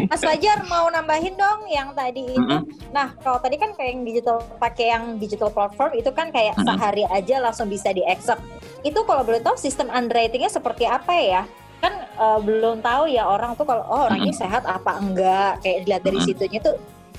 Mas 0.08 0.24
Fajar 0.24 0.64
mau 0.66 0.88
nambahin 0.88 1.36
dong 1.36 1.68
yang 1.68 1.92
tadi 1.92 2.24
itu. 2.24 2.40
Mm-mm. 2.40 2.64
Nah, 2.96 3.12
kalau 3.20 3.36
tadi 3.36 3.60
kan 3.60 3.76
kayak 3.76 3.90
yang 3.92 4.02
digital 4.08 4.40
pakai 4.56 4.86
yang 4.88 5.04
digital 5.20 5.52
platform 5.52 5.92
itu 5.94 6.10
kan 6.10 6.32
kayak 6.32 6.56
Mm-mm. 6.56 6.66
sehari 6.66 7.04
aja 7.12 7.44
langsung 7.44 7.68
bisa 7.68 7.92
di 7.92 8.00
accept. 8.08 8.40
Itu 8.80 9.04
kalau 9.04 9.22
boleh 9.22 9.44
tahu 9.44 9.60
sistem 9.60 9.92
underwritingnya 9.92 10.48
seperti 10.48 10.88
apa 10.88 11.12
ya? 11.12 11.42
Kan 11.84 11.92
eh, 12.08 12.38
belum 12.40 12.80
tahu 12.80 13.12
ya 13.12 13.28
orang 13.28 13.52
tuh 13.54 13.68
kalau 13.68 13.84
oh 13.84 14.08
orang 14.08 14.24
ini 14.24 14.32
sehat 14.32 14.64
apa 14.64 14.96
enggak 14.96 15.60
kayak 15.60 15.84
dilihat 15.84 16.02
dari 16.02 16.18
Mm-mm. 16.18 16.28
situnya 16.32 16.60
tuh 16.64 16.76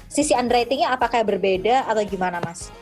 sisi 0.09 0.33
underwritingnya 0.33 0.97
apakah 0.97 1.21
berbeda 1.21 1.85
atau 1.85 2.01
gimana 2.07 2.41
Mas? 2.41 2.73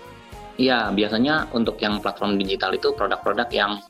Iya 0.55 0.93
biasanya 0.93 1.49
untuk 1.51 1.81
yang 1.81 1.97
platform 1.97 2.37
digital 2.37 2.77
itu 2.77 2.93
produk-produk 2.93 3.49
yang 3.49 3.81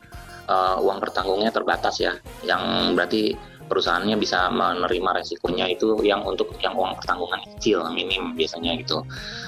uh, 0.47 0.79
uang 0.79 1.03
pertanggungnya 1.03 1.51
terbatas 1.51 1.99
ya 1.99 2.15
yang 2.47 2.95
berarti 2.95 3.35
perusahaannya 3.73 4.13
bisa 4.21 4.53
menerima 4.53 5.17
resikonya 5.17 5.65
itu 5.65 5.97
yang 6.05 6.21
untuk 6.21 6.53
yang 6.61 6.77
uang 6.77 6.93
pertanggungan 7.01 7.41
kecil 7.57 7.81
minim 7.89 8.37
biasanya 8.37 8.77
gitu. 8.77 9.01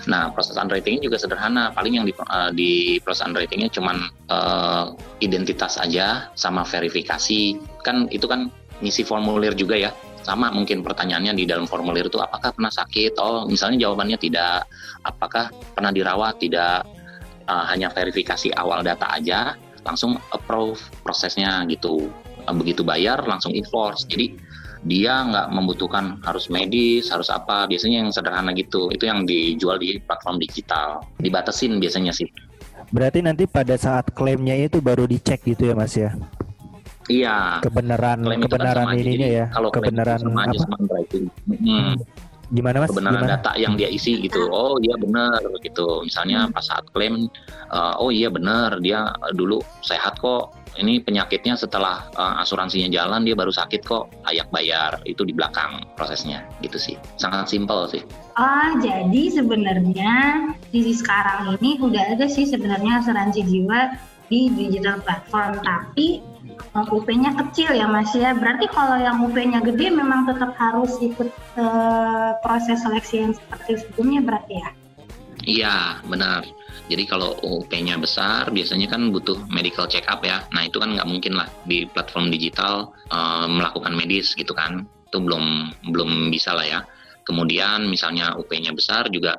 Nah 0.10 0.34
proses 0.34 0.58
underwritingnya 0.58 1.06
juga 1.06 1.22
sederhana, 1.22 1.70
paling 1.78 2.02
yang 2.02 2.10
di, 2.10 2.14
uh, 2.18 2.50
di 2.50 2.98
proses 3.06 3.22
underwritingnya 3.22 3.70
cuman 3.70 4.10
uh, 4.34 4.98
identitas 5.22 5.78
aja 5.78 6.34
sama 6.34 6.66
verifikasi. 6.66 7.62
Kan 7.86 8.10
itu 8.10 8.26
kan 8.26 8.50
ngisi 8.82 9.06
formulir 9.06 9.54
juga 9.54 9.78
ya. 9.78 9.94
Sama 10.26 10.50
mungkin 10.50 10.82
pertanyaannya 10.82 11.38
di 11.38 11.46
dalam 11.46 11.70
formulir 11.70 12.10
itu 12.10 12.18
apakah 12.18 12.50
pernah 12.50 12.74
sakit? 12.74 13.22
Oh 13.22 13.46
misalnya 13.46 13.86
jawabannya 13.86 14.18
tidak. 14.18 14.66
Apakah 15.06 15.54
pernah 15.78 15.94
dirawat? 15.94 16.42
Tidak. 16.42 16.82
Uh, 17.46 17.66
hanya 17.70 17.94
verifikasi 17.94 18.50
awal 18.58 18.82
data 18.82 19.06
aja 19.06 19.54
langsung 19.86 20.18
approve 20.34 20.82
prosesnya 21.06 21.62
gitu 21.70 22.10
begitu 22.54 22.86
bayar 22.86 23.26
langsung 23.26 23.56
enforce 23.58 24.06
jadi 24.06 24.38
dia 24.86 25.26
nggak 25.26 25.50
membutuhkan 25.50 26.22
harus 26.22 26.48
medis 26.48 27.10
harus 27.10 27.28
apa. 27.34 27.66
Biasanya 27.66 28.06
yang 28.06 28.10
sederhana 28.14 28.54
gitu. 28.54 28.94
Itu 28.94 29.10
yang 29.10 29.26
dijual 29.26 29.82
di 29.82 29.98
platform 29.98 30.38
digital. 30.38 31.02
Dibatasin 31.18 31.82
biasanya 31.82 32.14
sih. 32.14 32.30
Berarti 32.94 33.26
nanti 33.26 33.50
pada 33.50 33.74
saat 33.82 34.14
klaimnya 34.14 34.54
itu 34.70 34.78
baru 34.78 35.10
dicek 35.10 35.42
gitu 35.42 35.74
ya 35.74 35.76
mas 35.76 35.98
ya? 35.98 36.14
Iya. 37.10 37.66
Kebenaran 37.66 38.22
klaim 38.22 38.46
kan 38.46 38.50
kebenaran 38.50 38.88
ininya 38.94 39.28
Jadi 39.30 39.40
ya. 39.42 39.46
kalau 39.50 39.70
Kebenaran 39.74 40.20
sama 40.22 40.40
aja 40.46 40.50
apa? 40.54 40.62
sama 40.62 40.76
underwriting. 40.78 41.26
Gimana 42.56 42.88
mas? 42.88 42.90
kebenaran 42.90 43.28
Gimana? 43.28 43.36
data 43.36 43.52
yang 43.60 43.76
dia 43.76 43.92
isi 43.92 44.24
gitu. 44.24 44.48
Oh 44.48 44.80
iya 44.80 44.96
benar 44.96 45.44
gitu. 45.60 46.08
Misalnya 46.08 46.48
pas 46.50 46.64
saat 46.64 46.88
klaim, 46.96 47.28
eh, 47.70 47.94
oh 48.00 48.10
iya 48.10 48.32
benar 48.32 48.80
dia 48.80 49.12
dulu 49.36 49.60
sehat 49.84 50.24
kok. 50.24 50.56
Ini 50.76 51.04
penyakitnya 51.04 51.60
setelah 51.60 52.08
eh, 52.16 52.42
asuransinya 52.42 52.88
jalan 52.88 53.28
dia 53.28 53.36
baru 53.36 53.52
sakit 53.52 53.84
kok. 53.84 54.08
Layak 54.24 54.48
bayar 54.56 55.04
itu 55.04 55.28
di 55.28 55.36
belakang 55.36 55.84
prosesnya 56.00 56.48
gitu 56.64 56.80
sih. 56.80 56.96
Sangat 57.20 57.52
simpel 57.52 57.92
sih. 57.92 58.02
Oh, 58.40 58.72
jadi 58.80 59.24
sebenarnya 59.36 60.14
di 60.72 60.92
sekarang 60.96 61.60
ini 61.60 61.80
udah 61.84 62.16
ada 62.16 62.28
sih 62.32 62.48
sebenarnya 62.48 63.04
asuransi 63.04 63.44
jiwa 63.48 63.96
di 64.26 64.50
digital 64.52 65.00
platform, 65.06 65.62
tapi 65.62 66.20
uh, 66.20 66.35
UP-nya 66.76 67.32
kecil 67.40 67.72
ya 67.72 67.88
Mas 67.88 68.12
ya. 68.12 68.36
Berarti 68.36 68.68
kalau 68.68 69.00
yang 69.00 69.24
UP-nya 69.24 69.64
gede 69.64 69.92
memang 69.96 70.28
tetap 70.28 70.52
harus 70.60 70.96
ikut 71.00 71.32
uh, 71.56 72.36
proses 72.44 72.84
seleksi 72.84 73.24
yang 73.24 73.34
seperti 73.36 73.80
sebelumnya 73.80 74.22
berarti 74.24 74.56
ya. 74.60 74.70
Iya 75.46 75.76
benar. 76.10 76.44
Jadi 76.86 77.04
kalau 77.10 77.34
UP-nya 77.42 77.98
besar 77.98 78.54
biasanya 78.54 78.86
kan 78.92 79.10
butuh 79.10 79.40
medical 79.50 79.90
check 79.90 80.06
up 80.06 80.22
ya. 80.22 80.46
Nah 80.54 80.70
itu 80.70 80.78
kan 80.78 80.94
nggak 80.94 81.08
mungkin 81.10 81.38
lah 81.38 81.50
di 81.66 81.90
platform 81.90 82.30
digital 82.30 82.94
eh, 83.10 83.48
melakukan 83.50 83.94
medis 83.98 84.38
gitu 84.38 84.54
kan. 84.54 84.86
Itu 85.10 85.22
belum 85.22 85.74
belum 85.90 86.30
bisa 86.30 86.54
lah 86.54 86.66
ya. 86.66 86.80
Kemudian 87.26 87.90
misalnya 87.90 88.38
UP-nya 88.38 88.70
besar 88.78 89.10
juga 89.10 89.34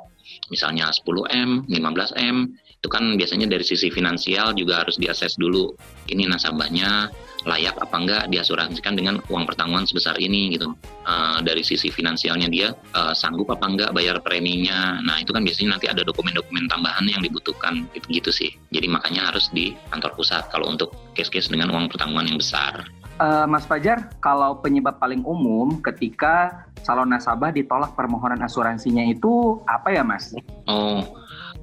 misalnya 0.50 0.90
10M, 0.92 1.66
15M 1.68 2.37
itu 2.76 2.88
kan 2.92 3.18
biasanya 3.18 3.50
dari 3.50 3.64
sisi 3.66 3.90
finansial 3.90 4.54
juga 4.54 4.85
harus 4.85 5.00
diakses 5.00 5.35
dulu. 5.40 5.74
Ini 6.06 6.28
nasabahnya 6.30 7.11
layak 7.46 7.78
apa 7.78 7.96
enggak 7.98 8.22
diasuransikan 8.30 8.98
dengan 8.98 9.22
uang 9.30 9.46
pertanggungan 9.46 9.87
sebesar 9.87 10.18
ini 10.22 10.54
gitu. 10.54 10.74
Eh, 11.06 11.38
dari 11.46 11.62
sisi 11.66 11.88
finansialnya 11.90 12.46
dia 12.46 12.70
eh, 12.74 13.14
sanggup 13.16 13.48
apa 13.50 13.64
enggak 13.66 13.90
bayar 13.90 14.22
preminya. 14.22 15.02
Nah, 15.02 15.18
itu 15.22 15.35
kan 15.35 15.42
biasanya 15.42 15.78
nanti 15.78 15.87
ada 15.90 16.06
dokumen-dokumen 16.06 16.70
tambahan 16.70 17.06
yang 17.11 17.22
dibutuhkan 17.22 17.90
gitu-gitu 17.96 18.30
sih. 18.30 18.50
Jadi 18.70 18.87
makanya 18.87 19.35
harus 19.35 19.48
di 19.50 19.74
kantor 19.90 20.12
pusat 20.14 20.46
kalau 20.52 20.70
untuk 20.70 20.94
case-case 21.16 21.50
dengan 21.50 21.72
uang 21.74 21.90
pertanggungan 21.90 22.35
yang 22.35 22.38
besar. 22.38 22.87
Eh, 23.16 23.46
Mas 23.48 23.64
Fajar, 23.64 24.12
kalau 24.20 24.61
penyebab 24.61 25.00
paling 25.00 25.24
umum 25.24 25.81
ketika 25.81 26.68
calon 26.85 27.09
nasabah 27.09 27.48
ditolak 27.48 27.96
permohonan 27.96 28.44
asuransinya 28.44 29.09
itu 29.09 29.57
apa 29.64 29.88
ya 29.88 30.05
Mas? 30.05 30.37
Oh, 30.68 31.00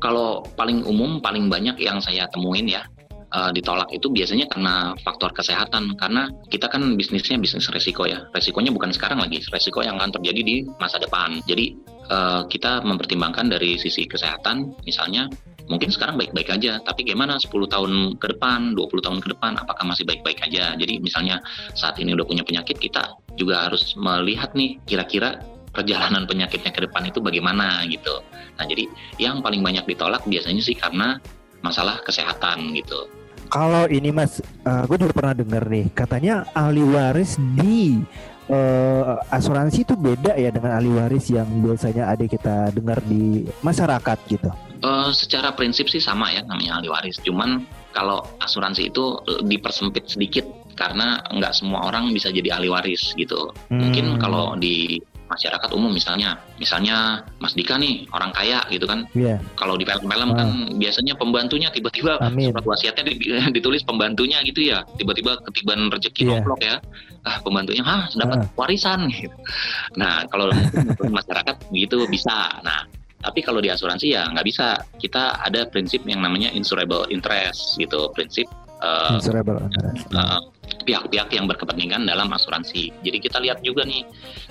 kalau 0.02 0.42
paling 0.58 0.82
umum 0.82 1.22
paling 1.22 1.54
banyak 1.54 1.78
yang 1.78 2.02
saya 2.02 2.26
temuin 2.34 2.66
ya 2.66 2.82
eh, 3.30 3.52
ditolak 3.54 3.86
itu 3.94 4.10
biasanya 4.10 4.50
karena 4.50 4.98
faktor 5.06 5.30
kesehatan. 5.30 5.94
Karena 5.94 6.26
kita 6.50 6.66
kan 6.74 6.98
bisnisnya 6.98 7.38
bisnis 7.38 7.70
resiko 7.70 8.10
ya. 8.10 8.26
Resikonya 8.34 8.74
bukan 8.74 8.90
sekarang 8.90 9.22
lagi 9.22 9.38
resiko 9.54 9.86
yang 9.86 10.02
akan 10.02 10.10
terjadi 10.18 10.42
di 10.42 10.56
masa 10.82 10.98
depan. 10.98 11.38
Jadi 11.46 11.78
eh, 12.10 12.42
kita 12.50 12.82
mempertimbangkan 12.82 13.54
dari 13.54 13.78
sisi 13.78 14.10
kesehatan 14.10 14.74
misalnya 14.90 15.30
mungkin 15.72 15.90
sekarang 15.90 16.20
baik-baik 16.20 16.52
aja 16.52 16.80
tapi 16.84 17.08
gimana 17.08 17.40
10 17.40 17.48
tahun 17.72 17.92
ke 18.20 18.36
depan 18.36 18.76
20 18.76 19.06
tahun 19.06 19.20
ke 19.24 19.28
depan 19.38 19.56
apakah 19.60 19.84
masih 19.88 20.04
baik-baik 20.04 20.44
aja? 20.44 20.76
Jadi 20.76 21.00
misalnya 21.00 21.40
saat 21.74 21.96
ini 22.00 22.12
udah 22.12 22.28
punya 22.28 22.44
penyakit 22.44 22.80
kita 22.80 23.16
juga 23.40 23.70
harus 23.70 23.96
melihat 23.96 24.52
nih 24.54 24.78
kira-kira 24.84 25.40
perjalanan 25.74 26.30
penyakitnya 26.30 26.70
ke 26.70 26.86
depan 26.86 27.10
itu 27.10 27.20
bagaimana 27.20 27.82
gitu. 27.90 28.22
Nah 28.60 28.66
jadi 28.70 28.86
yang 29.18 29.42
paling 29.42 29.66
banyak 29.66 29.90
ditolak 29.90 30.22
biasanya 30.30 30.62
sih 30.62 30.78
karena 30.78 31.18
masalah 31.66 31.98
kesehatan 32.06 32.76
gitu. 32.78 33.10
Kalau 33.50 33.86
ini 33.86 34.10
mas, 34.10 34.42
gue 34.66 34.98
juga 34.98 35.14
pernah 35.14 35.38
dengar 35.38 35.70
nih, 35.70 35.86
katanya 35.94 36.42
ahli 36.58 36.82
waris 36.82 37.38
di 37.54 38.02
eh, 38.50 39.14
asuransi 39.30 39.86
itu 39.86 39.94
beda 39.94 40.34
ya 40.34 40.50
dengan 40.50 40.82
ahli 40.82 40.90
waris 40.90 41.30
yang 41.30 41.46
biasanya 41.62 42.10
ada 42.10 42.26
kita 42.26 42.74
dengar 42.74 42.98
di 43.06 43.46
masyarakat 43.62 44.18
gitu. 44.26 44.50
Eh, 44.84 45.10
secara 45.16 45.56
prinsip 45.56 45.88
sih 45.88 46.04
sama 46.04 46.28
ya 46.28 46.44
namanya 46.44 46.84
ahli 46.84 46.92
waris. 46.92 47.16
Cuman 47.24 47.64
kalau 47.96 48.20
asuransi 48.44 48.92
itu 48.92 49.16
dipersempit 49.48 50.12
sedikit 50.12 50.44
karena 50.76 51.24
nggak 51.32 51.56
semua 51.56 51.88
orang 51.88 52.12
bisa 52.12 52.28
jadi 52.28 52.60
ahli 52.60 52.68
waris 52.68 53.16
gitu. 53.16 53.48
Mungkin 53.72 54.18
Hmm. 54.18 54.20
kalau 54.20 54.46
di 54.60 55.00
masyarakat 55.24 55.72
umum 55.72 55.88
misalnya, 55.90 56.36
misalnya 56.60 57.24
Mas 57.40 57.56
Dika 57.56 57.80
nih 57.80 58.06
orang 58.12 58.36
kaya 58.36 58.60
gitu 58.68 58.84
kan. 58.84 59.08
Iya. 59.16 59.40
Kalau 59.56 59.80
di 59.80 59.88
film-film 59.88 60.30
kan 60.36 60.48
biasanya 60.76 61.16
pembantunya 61.16 61.72
tiba-tiba 61.72 62.20
surat 62.20 62.66
wasiatnya 62.68 63.04
di- 63.08 63.18
ditulis 63.56 63.88
pembantunya 63.88 64.44
gitu 64.44 64.68
ya. 64.68 64.84
Tiba-tiba 65.00 65.40
ketiban 65.48 65.88
rezeki 65.90 66.28
nomplok 66.28 66.60
ya. 66.60 66.76
Ah 67.24 67.40
pembantunya 67.40 67.88
ah 67.88 68.04
dapat 68.12 68.52
warisan 68.60 69.08
gitu. 69.08 69.32
Nah 70.02 70.28
kalau 70.28 70.52
mungkin 70.52 71.08
masyarakat 71.24 71.56
gitu 71.72 72.04
bisa. 72.12 72.60
Nah 72.62 72.84
tapi 73.24 73.40
kalau 73.40 73.64
di 73.64 73.72
asuransi 73.72 74.14
ya 74.14 74.28
nggak 74.30 74.46
bisa. 74.46 74.76
Kita 75.00 75.40
ada 75.40 75.64
prinsip 75.66 76.04
yang 76.04 76.20
namanya 76.20 76.52
insurable 76.52 77.08
interest 77.08 77.80
gitu. 77.80 78.12
Prinsip 78.12 78.46
eh, 78.84 79.16
Insurable. 79.16 79.64
eh, 80.12 80.40
pihak-pihak 80.84 81.32
yang 81.32 81.48
berkepentingan 81.48 82.06
dalam 82.06 82.30
asuransi. 82.30 82.92
Jadi 83.02 83.18
kita 83.18 83.40
lihat 83.40 83.64
juga 83.64 83.84
nih 83.84 84.04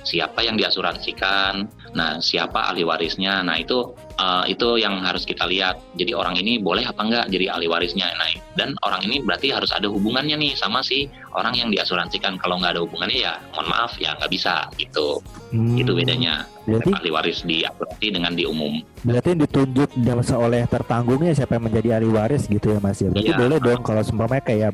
siapa 0.03 0.43
yang 0.43 0.59
diasuransikan, 0.59 1.69
nah 1.95 2.19
siapa 2.19 2.73
ahli 2.73 2.83
warisnya. 2.83 3.41
Nah 3.45 3.57
itu 3.61 3.93
eh, 4.19 4.45
itu 4.53 4.81
yang 4.81 5.01
harus 5.05 5.23
kita 5.23 5.47
lihat. 5.47 5.79
Jadi 5.95 6.13
orang 6.13 6.37
ini 6.37 6.59
boleh 6.59 6.83
apa 6.85 7.01
enggak 7.05 7.25
jadi 7.31 7.55
ahli 7.55 7.67
warisnya. 7.71 8.11
Nah 8.17 8.29
dan 8.59 8.75
orang 8.85 9.05
ini 9.09 9.23
berarti 9.25 9.53
harus 9.53 9.71
ada 9.73 9.89
hubungannya 9.89 10.37
nih 10.37 10.53
sama 10.59 10.83
si 10.83 11.07
orang 11.33 11.55
yang 11.57 11.69
diasuransikan. 11.71 12.37
Kalau 12.41 12.59
nggak 12.59 12.77
ada 12.77 12.83
hubungannya 12.83 13.19
ya 13.23 13.33
mohon 13.55 13.69
maaf 13.71 13.95
ya 14.01 14.13
nggak 14.19 14.33
bisa 14.33 14.67
gitu. 14.77 15.23
Hmm. 15.53 15.77
Itu 15.77 15.93
bedanya 15.93 16.49
Berarti 16.63 16.95
ahli 16.95 17.11
waris 17.11 17.43
di 17.43 17.67
asuransi 17.67 18.07
dengan 18.15 18.33
di 18.39 18.47
umum. 18.47 18.79
berarti 19.03 19.35
yang 19.35 19.43
ditunjuk 19.43 19.91
dan 20.07 20.15
oleh 20.39 20.63
tertanggungnya 20.71 21.35
siapa 21.35 21.59
yang 21.59 21.67
menjadi 21.67 21.99
ahli 21.99 22.07
waris 22.07 22.47
gitu 22.47 22.71
ya 22.71 22.79
mas 22.79 23.03
ya. 23.03 23.11
Berarti 23.11 23.35
Iya. 23.35 23.39
boleh 23.43 23.59
dong 23.59 23.81
kalau 23.83 24.03
seumpamanya 24.07 24.45
kayak 24.47 24.71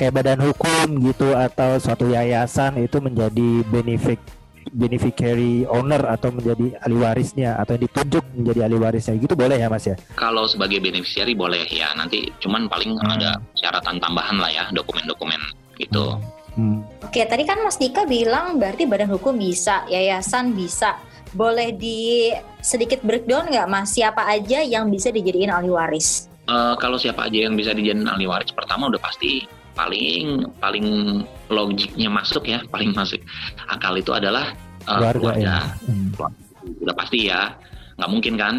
kayak 0.00 0.16
badan 0.16 0.40
hukum 0.40 1.12
gitu 1.12 1.36
atau 1.36 1.76
suatu 1.76 2.08
yayasan 2.08 2.80
itu 2.80 3.04
menjadi 3.04 3.60
benefit 3.68 4.16
beneficiary 4.72 5.68
owner 5.68 6.00
atau 6.08 6.32
menjadi 6.32 6.72
ahli 6.80 6.96
warisnya 6.96 7.60
atau 7.60 7.76
yang 7.76 7.84
ditunjuk 7.84 8.24
menjadi 8.32 8.60
ahli 8.64 8.76
warisnya 8.80 9.14
gitu 9.20 9.36
boleh 9.36 9.60
ya 9.60 9.68
mas 9.68 9.84
ya. 9.84 10.00
Kalau 10.16 10.48
sebagai 10.48 10.80
beneficiary 10.80 11.36
boleh 11.36 11.68
ya 11.68 11.92
nanti 11.92 12.32
cuman 12.40 12.64
paling 12.72 12.96
ada 13.04 13.36
syaratan 13.60 14.00
tambahan 14.00 14.40
lah 14.40 14.48
ya 14.48 14.64
dokumen-dokumen 14.72 15.40
gitu. 15.76 16.16
Hmm. 16.56 16.80
Oke, 17.04 17.22
tadi 17.30 17.46
kan 17.46 17.62
Mas 17.62 17.78
Dika 17.78 18.10
bilang 18.10 18.58
berarti 18.58 18.82
badan 18.82 19.06
hukum 19.14 19.38
bisa, 19.38 19.86
yayasan 19.86 20.50
bisa. 20.50 20.98
Boleh 21.30 21.70
di 21.70 22.34
sedikit 22.58 23.06
breakdown 23.06 23.54
nggak 23.54 23.70
Mas? 23.70 23.94
Siapa 23.94 24.26
aja 24.26 24.58
yang 24.66 24.90
bisa 24.90 25.14
dijadiin 25.14 25.46
ahli 25.46 25.70
waris? 25.70 26.26
Eh, 26.50 26.74
kalau 26.82 26.98
siapa 26.98 27.30
aja 27.30 27.46
yang 27.46 27.54
bisa 27.54 27.70
dijadiin 27.70 28.02
ahli 28.02 28.26
waris 28.26 28.50
pertama 28.50 28.90
udah 28.90 28.98
pasti 28.98 29.46
paling 29.80 30.44
paling 30.60 30.86
logiknya 31.48 32.12
masuk 32.12 32.44
ya 32.44 32.60
paling 32.68 32.92
masuk 32.92 33.16
akal 33.72 33.96
itu 33.96 34.12
adalah 34.12 34.52
eh, 34.84 34.92
Keluarga, 34.92 35.16
keluarga. 35.16 35.40
ya. 35.40 35.58
Hmm. 35.88 36.12
udah 36.84 36.94
pasti 37.00 37.32
ya 37.32 37.56
nggak 37.96 38.10
mungkin 38.12 38.34
kan 38.36 38.54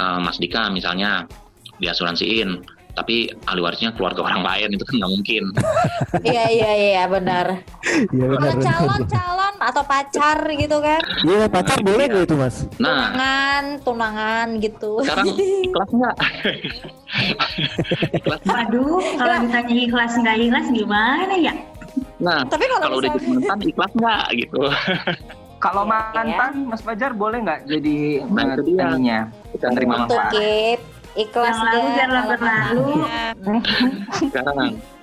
eh, 0.00 0.18
Mas 0.24 0.40
Dika 0.40 0.72
misalnya 0.72 1.28
diasuransiin 1.76 2.64
tapi 2.92 3.16
ahli 3.44 3.60
warisnya 3.60 3.90
keluarga 3.92 4.20
orang 4.28 4.42
lain 4.42 4.68
itu 4.72 4.84
kan 4.84 4.94
nggak 5.00 5.12
mungkin 5.12 5.42
Iya 6.28 6.44
iya 6.48 6.70
iya 6.76 7.04
benar. 7.06 7.46
Iya 8.12 8.24
benar. 8.28 8.38
Kalau 8.38 8.54
benar. 8.54 8.66
calon-calon 8.68 9.54
atau 9.58 9.82
pacar 9.82 10.38
gitu 10.52 10.76
kan? 10.78 11.00
Iya 11.22 11.46
pacar 11.46 11.78
boleh 11.80 12.04
nggak 12.06 12.24
itu 12.24 12.34
mas? 12.34 12.56
nah 12.76 13.10
Tunangan, 13.10 13.64
tunangan 13.82 14.48
gitu. 14.58 14.92
sekarang 15.02 15.26
ikhlas 15.66 15.90
nggak 15.90 16.16
ikhlas? 18.12 18.40
Waduh, 18.42 19.00
kalau 19.16 19.34
ditanya 19.42 19.74
ikhlas 19.74 20.12
nggak 20.14 20.36
ikhlas 20.40 20.66
gimana 20.70 21.34
ya? 21.36 21.54
nah 22.16 22.40
Tapi 22.46 22.64
kalau 22.70 22.80
kalau 22.82 22.96
udah 22.98 23.10
jadi 23.10 23.18
misalnya- 23.18 23.40
mantan 23.42 23.58
ikhlas 23.66 23.92
nggak 23.92 24.22
gitu 24.38 24.62
Kalau 25.62 25.82
mantan, 25.86 26.54
Mas 26.66 26.82
Fajar 26.82 27.14
boleh 27.14 27.38
nggak 27.38 27.70
jadi 27.70 28.26
Nah, 28.26 28.58
eh, 28.58 28.58
menerima 28.58 28.90
Untuk 29.54 29.86
manfaat? 29.86 30.32
Ikhlas 31.14 31.52
Yang 31.52 31.60
lalu 31.60 31.76
deh 31.76 31.92
biarlah 31.92 32.24
berlalu. 32.24 32.82
mantannya. 32.96 33.20
sekarang 34.22 34.58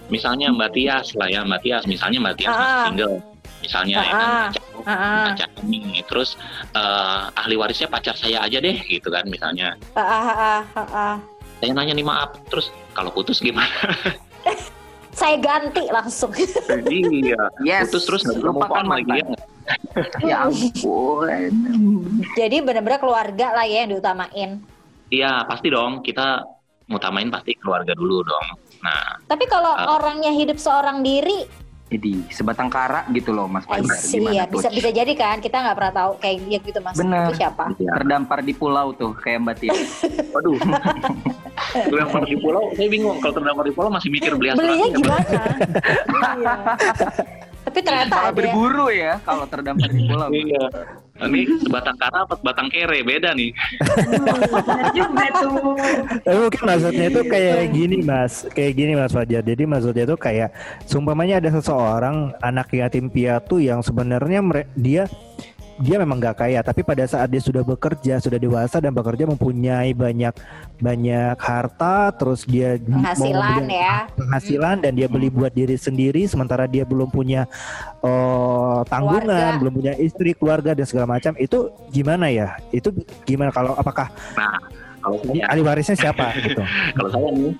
misalnya 0.08 0.48
Mbak 0.50 0.70
Tias 0.74 1.08
lah 1.14 1.28
ya 1.28 1.42
Mbak 1.44 1.62
Tias 1.62 1.84
misalnya 1.86 2.18
Mbak 2.20 2.36
Tias 2.36 2.50
masih 2.52 2.66
Ah. 2.72 2.86
single 2.88 3.16
misalnya 3.60 3.94
ya 3.94 4.02
Ah, 4.02 4.08
kan 4.08 4.18
ah. 4.18 4.42
pacar, 4.48 4.64
Ah, 4.80 4.92
ah. 4.92 5.24
pacar 5.28 5.50
ini 5.62 5.82
terus 6.04 6.30
eh, 6.72 7.22
ahli 7.36 7.56
warisnya 7.56 7.88
pacar 7.88 8.16
saya 8.16 8.42
aja 8.42 8.58
deh 8.58 8.78
gitu 8.82 9.08
kan 9.08 9.26
misalnya 9.26 9.78
Ah, 9.94 10.02
ah, 10.02 10.26
ah, 10.26 10.62
ah, 10.76 10.88
ah. 10.90 11.16
saya 11.60 11.72
nanya 11.72 11.94
nih 11.94 12.04
maaf 12.04 12.40
terus 12.48 12.68
kalau 12.92 13.12
putus 13.12 13.38
gimana 13.38 13.70
Saya 15.10 15.36
ganti 15.36 15.84
langsung. 15.92 16.32
iya 16.88 17.36
Yes. 17.60 17.92
putus 17.92 18.08
terus 18.08 18.22
nggak 18.24 18.40
bisa 18.40 18.46
move 18.46 18.56
Lupakan 18.56 18.78
on 18.78 18.88
lagi 18.88 19.12
ya. 19.12 19.28
Ya 20.24 20.36
ampun. 20.48 21.52
Jadi 22.34 22.58
benar-benar 22.64 22.98
keluarga 22.98 23.52
lah 23.52 23.68
ya 23.68 23.84
yang 23.84 23.92
diutamain. 23.92 24.64
Iya 25.10 25.44
pasti 25.44 25.68
dong 25.68 26.00
kita 26.00 26.42
ngutamain 26.86 27.28
pasti 27.28 27.54
keluarga 27.56 27.94
dulu 27.94 28.24
dong 28.24 28.46
nah 28.80 29.18
Tapi 29.26 29.46
kalau 29.46 29.72
Ah. 29.72 29.94
orangnya 29.94 30.32
hidup 30.32 30.56
seorang 30.56 31.02
diri, 31.02 31.46
Jadi 31.88 32.22
sebatang 32.30 32.70
kara 32.70 33.02
gitu 33.10 33.30
loh 33.30 33.46
Mas 33.46 33.66
eh, 33.66 33.82
Fajar. 33.82 33.98
sih 33.98 34.22
Gimana 34.22 34.34
ya 34.36 34.44
tuh? 34.46 34.58
bisa 34.58 34.70
bisa 34.70 34.90
jadi 34.90 35.10
kan 35.12 35.38
kita 35.38 35.58
nggak 35.60 35.74
pernah 35.74 35.94
tahu 35.96 36.12
kayak 36.18 36.38
dia 36.44 36.60
gitu 36.62 36.80
mas. 36.80 36.94
Bener. 36.94 37.26
Itu 37.28 37.34
siapa? 37.36 37.66
iya. 37.76 37.92
Terdampar 37.96 38.40
di 38.40 38.54
pulau 38.54 38.88
tuh 38.92 39.12
kayak 39.16 39.42
Mbak 39.42 39.56
Tia. 39.58 39.74
waduh 40.34 40.54
terdampar 41.82 42.24
di 42.24 42.36
pulau 42.38 42.64
saya 42.72 42.88
bingung 42.88 43.18
kalau 43.18 43.34
terdampar 43.36 43.64
di 43.64 43.74
pulau 43.74 43.90
masih 43.90 44.10
mikir 44.10 44.32
beli 44.34 44.54
Belinya 44.54 44.86
asuransi 44.86 44.86
apa? 44.86 44.96
gimana? 44.96 45.42
Iya. 46.38 46.54
Tapi 47.60 47.80
ternyata 47.82 48.14
Malah 48.16 48.24
ada. 48.24 48.38
berburu 48.38 48.88
ya 48.90 49.14
kalau 49.20 49.46
terdampar 49.46 49.90
di 49.90 50.02
pulau. 50.04 50.30
Iya. 50.32 50.64
Ini 51.20 51.42
sebatang 51.60 51.98
kara 52.00 52.24
apa 52.24 52.36
batang 52.40 52.72
kere 52.72 53.04
beda 53.04 53.36
nih. 53.36 53.52
Benar 53.84 54.88
juga 54.96 55.26
tuh. 55.44 55.76
Tapi 56.24 56.38
mungkin 56.40 56.64
maksudnya 56.64 57.06
itu 57.12 57.22
kayak 57.28 57.60
gini 57.76 57.98
mas, 58.04 58.34
kayak 58.56 58.74
gini 58.80 58.94
mas 58.96 59.12
Fajar. 59.12 59.44
Jadi 59.44 59.64
maksudnya 59.68 60.04
itu 60.08 60.16
kayak, 60.16 60.50
sumpamanya 60.88 61.44
ada 61.44 61.50
seseorang 61.52 62.32
anak 62.40 62.72
yatim 62.72 63.12
piatu 63.12 63.60
yang 63.60 63.84
sebenarnya 63.84 64.40
dia 64.80 65.04
dia 65.80 65.96
memang 65.96 66.20
nggak 66.20 66.36
kaya, 66.44 66.60
tapi 66.60 66.84
pada 66.84 67.08
saat 67.08 67.32
dia 67.32 67.40
sudah 67.40 67.64
bekerja, 67.64 68.20
sudah 68.20 68.36
dewasa 68.36 68.84
dan 68.84 68.92
bekerja 68.92 69.24
mempunyai 69.24 69.96
banyak 69.96 70.36
banyak 70.78 71.40
harta, 71.40 72.12
terus 72.20 72.44
dia 72.44 72.76
Penghasilan 72.76 73.64
ya. 73.72 73.96
penghasilan 74.14 74.84
dan 74.84 74.92
dia 74.94 75.08
beli 75.08 75.32
buat 75.32 75.56
diri 75.56 75.80
sendiri, 75.80 76.28
sementara 76.28 76.68
dia 76.68 76.84
belum 76.84 77.08
punya 77.08 77.48
oh, 78.04 78.84
tanggungan, 78.92 79.56
Keluarga. 79.56 79.60
belum 79.64 79.74
punya 79.74 79.94
istri, 79.96 80.36
keluarga 80.36 80.76
dan 80.76 80.84
segala 80.84 81.16
macam. 81.16 81.32
Itu 81.40 81.72
gimana 81.96 82.28
ya? 82.28 82.60
Itu 82.76 82.92
gimana 83.24 83.50
kalau 83.56 83.74
apakah 83.80 84.12
Nah, 84.36 84.60
kalau 85.00 85.16
saya 85.24 85.44
ahli 85.48 85.62
warisnya 85.64 85.96
siapa 85.96 86.36
gitu? 86.44 86.60
kalau 87.00 87.10
saya 87.10 87.28
nih 87.32 87.54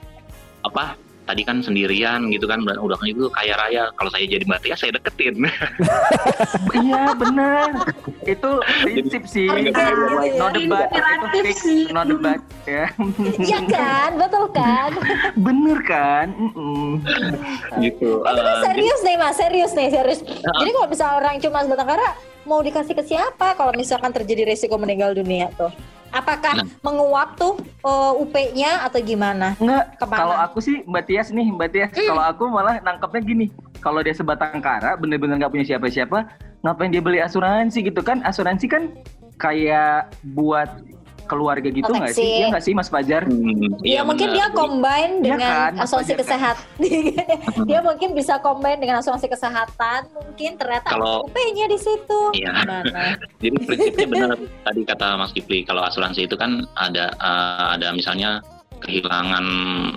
apa 0.60 0.86
tadi 1.30 1.46
kan 1.46 1.62
sendirian 1.62 2.34
gitu 2.34 2.50
kan 2.50 2.58
udah 2.66 2.98
kan 2.98 3.06
itu 3.06 3.30
kaya 3.30 3.54
raya 3.54 3.94
kalau 3.94 4.10
saya 4.10 4.26
jadi 4.26 4.42
mbak 4.50 4.66
Tia 4.66 4.74
saya 4.74 4.98
deketin 4.98 5.46
Iya 6.80 7.14
benar. 7.14 7.70
Itu 8.26 8.50
prinsip 8.82 9.24
sih. 9.26 9.46
Ya. 9.46 9.92
No 10.38 10.48
debat. 10.50 10.90
Itu 10.90 11.38
fix. 11.46 11.58
No 11.94 12.02
debat 12.02 12.40
ya. 12.66 12.90
Iya 13.38 13.60
kan, 13.68 14.10
betul 14.18 14.46
kan? 14.50 14.90
Bener 15.46 15.78
kan? 15.86 16.28
Gitu 17.78 18.10
Eh, 18.20 18.34
tapi 18.34 18.50
Eh, 18.50 18.62
serius 18.66 19.00
nih 19.06 19.16
mas, 19.16 19.36
serius 19.38 19.72
nih, 19.76 19.88
serius. 19.92 20.20
Ya. 20.26 20.50
Jadi 20.64 20.70
kalau 20.74 20.88
misalnya 20.90 21.16
orang 21.20 21.36
cuma 21.38 21.60
sebatang 21.62 21.88
kara, 21.88 22.10
mau 22.50 22.60
dikasih 22.60 22.98
ke 22.98 23.06
siapa 23.06 23.54
kalau 23.54 23.70
misalkan 23.72 24.10
terjadi 24.10 24.50
resiko 24.50 24.74
meninggal 24.76 25.14
dunia 25.14 25.54
tuh? 25.54 25.70
Apakah 26.10 26.58
Nah. 26.58 26.66
menguap 26.82 27.38
tuh 27.38 27.54
eh, 27.86 28.14
UP-nya 28.18 28.82
atau 28.82 28.98
gimana? 29.00 29.54
Enggak, 29.62 29.94
Ke 29.94 30.06
mana? 30.10 30.18
kalau 30.18 30.36
aku 30.42 30.58
sih 30.58 30.82
Mbak 30.82 31.04
Tias 31.06 31.30
nih, 31.30 31.48
Mbak 31.48 31.70
Tias, 31.70 31.90
Hmm. 31.94 32.10
kalau 32.10 32.24
aku 32.26 32.44
malah 32.50 32.82
nangkepnya 32.82 33.22
gini, 33.22 33.46
kalau 33.78 34.02
dia 34.02 34.12
sebatang 34.12 34.58
kara, 34.58 34.98
bener-bener 34.98 35.38
nggak 35.38 35.54
punya 35.54 35.66
siapa-siapa, 35.70 36.26
ngapain 36.60 36.90
dia 36.90 37.00
beli 37.00 37.22
asuransi 37.22 37.86
gitu 37.86 38.02
kan? 38.02 38.26
Asuransi 38.26 38.66
kan 38.66 38.90
kayak 39.38 40.10
buat 40.34 40.82
keluarga 41.30 41.70
gitu 41.70 41.86
nggak 41.88 42.12
sih? 42.12 42.42
Iya 42.42 42.46
nggak 42.50 42.64
sih 42.66 42.74
Mas 42.74 42.90
Fajar? 42.90 43.24
Hmm, 43.24 43.78
Ya, 43.80 44.02
mungkin 44.02 44.34
dia 44.34 44.50
benar. 44.50 44.58
combine 44.58 45.14
Iya 45.14 45.24
dengan 45.24 45.40
kan, 45.46 45.72
Mas 45.76 45.84
asuransi 45.86 46.12
Fajar 46.12 46.18
kan? 46.18 46.24
kesehatan. 46.26 46.68
dia 47.70 47.80
mungkin 47.80 48.10
bisa 48.12 48.34
combine 48.42 48.80
dengan 48.82 48.96
asuransi 48.98 49.28
kesehatan. 49.30 50.02
Mungkin 50.10 50.52
ternyata 50.58 50.90
Kalau- 50.90 51.30
UP-nya 51.30 51.70
di 51.70 51.78
situ. 51.78 52.22
Iya. 52.34 52.54
Jadi 53.42 53.56
prinsipnya 53.62 54.08
benar 54.10 54.30
tadi 54.68 54.82
kata 54.84 55.08
Mas 55.16 55.32
Kipli 55.32 55.62
kalau 55.62 55.86
asuransi 55.86 56.26
itu 56.26 56.34
kan 56.34 56.66
ada 56.74 57.14
eh, 57.14 57.68
ada 57.78 57.94
misalnya 57.94 58.42
kehilangan 58.80 59.46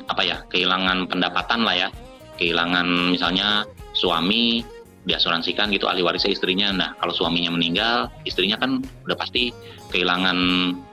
apa 0.05 0.23
ya 0.23 0.37
kehilangan 0.47 1.07
pendapatan 1.07 1.63
lah 1.63 1.75
ya 1.77 1.89
kehilangan 2.35 3.15
misalnya 3.15 3.63
suami 3.95 4.61
diasuransikan 5.03 5.71
gitu 5.75 5.91
ahli 5.91 6.03
warisnya 6.03 6.31
istrinya. 6.31 6.71
Nah 6.71 6.89
kalau 6.99 7.15
suaminya 7.15 7.51
meninggal 7.51 8.11
istrinya 8.23 8.59
kan 8.59 8.83
udah 9.07 9.17
pasti 9.19 9.51
kehilangan 9.91 10.37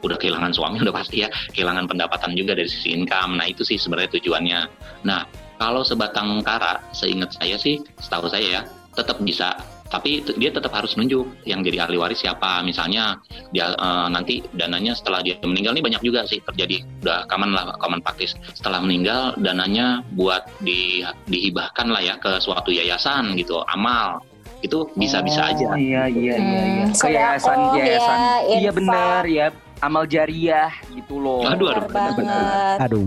udah 0.02 0.18
kehilangan 0.18 0.52
suami 0.52 0.82
udah 0.86 0.96
pasti 0.96 1.26
ya 1.26 1.30
kehilangan 1.54 1.86
pendapatan 1.86 2.34
juga 2.34 2.58
dari 2.58 2.70
sisi 2.70 2.94
income. 2.94 3.38
Nah 3.38 3.46
itu 3.46 3.62
sih 3.62 3.78
sebenarnya 3.78 4.20
tujuannya. 4.20 4.60
Nah 5.06 5.26
kalau 5.60 5.84
sebatang 5.84 6.42
kara 6.42 6.82
seingat 6.96 7.36
saya 7.36 7.60
sih 7.60 7.84
setahu 8.00 8.32
saya 8.32 8.48
ya 8.48 8.62
tetap 8.98 9.22
bisa 9.22 9.56
tapi 9.90 10.22
dia 10.38 10.50
tetap 10.50 10.70
harus 10.72 10.94
nunjuk 10.94 11.26
yang 11.44 11.60
jadi 11.62 11.84
ahli 11.84 11.98
waris 11.98 12.22
siapa 12.22 12.62
misalnya 12.62 13.18
dia 13.50 13.74
eh, 13.74 14.08
nanti 14.08 14.46
dananya 14.54 14.94
setelah 14.94 15.20
dia 15.20 15.36
meninggal 15.42 15.74
ini 15.74 15.84
banyak 15.84 16.02
juga 16.02 16.24
sih 16.24 16.40
terjadi 16.42 16.86
udah 17.02 17.26
common 17.26 17.52
lah 17.52 17.74
common 17.78 18.00
practice 18.00 18.38
setelah 18.54 18.80
meninggal 18.80 19.34
dananya 19.38 20.06
buat 20.14 20.46
di, 20.62 21.02
dihibahkan 21.26 21.90
lah 21.90 22.00
ya 22.00 22.16
ke 22.18 22.38
suatu 22.38 22.70
yayasan 22.70 23.34
gitu 23.36 23.62
amal 23.66 24.22
itu 24.60 24.84
bisa-bisa 24.94 25.40
Oh, 25.40 25.52
aja 25.56 25.70
Iya 25.80 26.04
iya 26.12 26.36
iya 26.36 26.36
iya. 26.36 26.84
Hmm, 26.84 26.92
Ke 26.92 27.08
yayasan 27.10 27.56
sodakoh 27.56 27.80
yayasan. 27.80 28.18
ya, 28.20 28.36
iya 28.44 28.60
infak. 28.60 28.76
bener 28.76 29.24
ya. 29.26 29.48
Amal 29.80 30.04
jariah 30.12 30.76
gitu 30.92 31.16
loh. 31.16 31.48
Aduh, 31.48 31.72
aduh, 31.72 31.88
benar, 31.88 32.12
benar. 32.20 32.44
banget. 32.44 32.78
Aduh. 32.84 33.04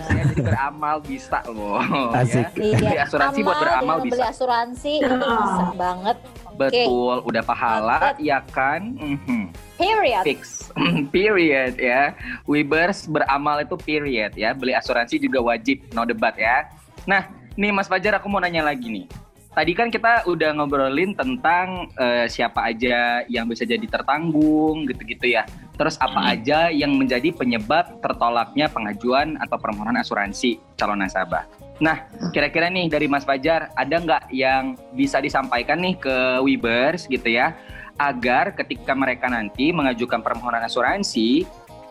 Saya 0.00 0.24
jadi 0.32 0.40
beramal 0.40 0.96
bisa 1.04 1.38
loh. 1.52 1.76
Asik. 2.16 2.48
Ya. 2.48 2.48
Beli 2.56 2.96
Iya, 2.96 3.00
asuransi 3.04 3.38
buat 3.44 3.56
amal 3.56 3.60
beramal 3.60 3.96
dengan 4.00 4.06
bisa. 4.08 4.14
Beli 4.16 4.24
asuransi 4.24 4.92
itu 5.04 5.14
bisa 5.20 5.64
banget. 5.76 6.16
Betul, 6.56 7.16
udah 7.28 7.42
pahala 7.44 8.16
Mantap. 8.16 8.24
ya 8.24 8.38
kan? 8.48 8.80
Mhm. 8.96 9.44
period. 9.76 10.24
Fix. 10.24 10.72
period 11.14 11.76
ya. 11.76 12.16
Webers 12.48 13.04
beramal 13.04 13.60
itu 13.60 13.76
period 13.76 14.32
ya. 14.32 14.56
Beli 14.56 14.72
asuransi 14.72 15.20
juga 15.20 15.44
wajib, 15.44 15.84
no 15.92 16.08
debat 16.08 16.32
ya. 16.40 16.72
Nah, 17.04 17.28
nih 17.60 17.68
Mas 17.68 17.84
Fajar 17.84 18.16
aku 18.16 18.32
mau 18.32 18.40
nanya 18.40 18.64
lagi 18.64 18.88
nih. 18.88 19.06
Tadi 19.56 19.72
kan 19.72 19.88
kita 19.88 20.28
udah 20.28 20.52
ngobrolin 20.52 21.16
tentang 21.16 21.88
eh, 21.96 22.28
siapa 22.28 22.68
aja 22.68 23.24
yang 23.24 23.48
bisa 23.48 23.64
jadi 23.64 23.88
tertanggung 23.88 24.84
gitu-gitu 24.84 25.32
ya. 25.32 25.48
Terus 25.76 26.00
apa 26.00 26.20
Hmm. 26.24 26.32
aja 26.32 26.58
yang 26.72 26.96
menjadi 26.96 27.36
penyebab 27.36 28.00
tertolaknya 28.00 28.72
pengajuan 28.72 29.36
atau 29.40 29.60
permohonan 29.60 30.00
asuransi 30.00 30.56
calon 30.80 31.04
nasabah. 31.04 31.44
Nah, 31.76 32.08
kira-kira 32.32 32.72
nih 32.72 32.88
dari 32.88 33.04
Mas 33.04 33.28
Fajar 33.28 33.68
ada 33.76 33.96
nggak 34.00 34.32
yang 34.32 34.80
bisa 34.96 35.20
disampaikan 35.20 35.76
nih 35.84 36.00
ke 36.00 36.40
Webers 36.40 37.04
gitu 37.04 37.28
ya, 37.28 37.52
agar 38.00 38.56
ketika 38.56 38.96
mereka 38.96 39.28
nanti 39.28 39.72
mengajukan 39.76 40.24
permohonan 40.24 40.64
asuransi, 40.64 41.44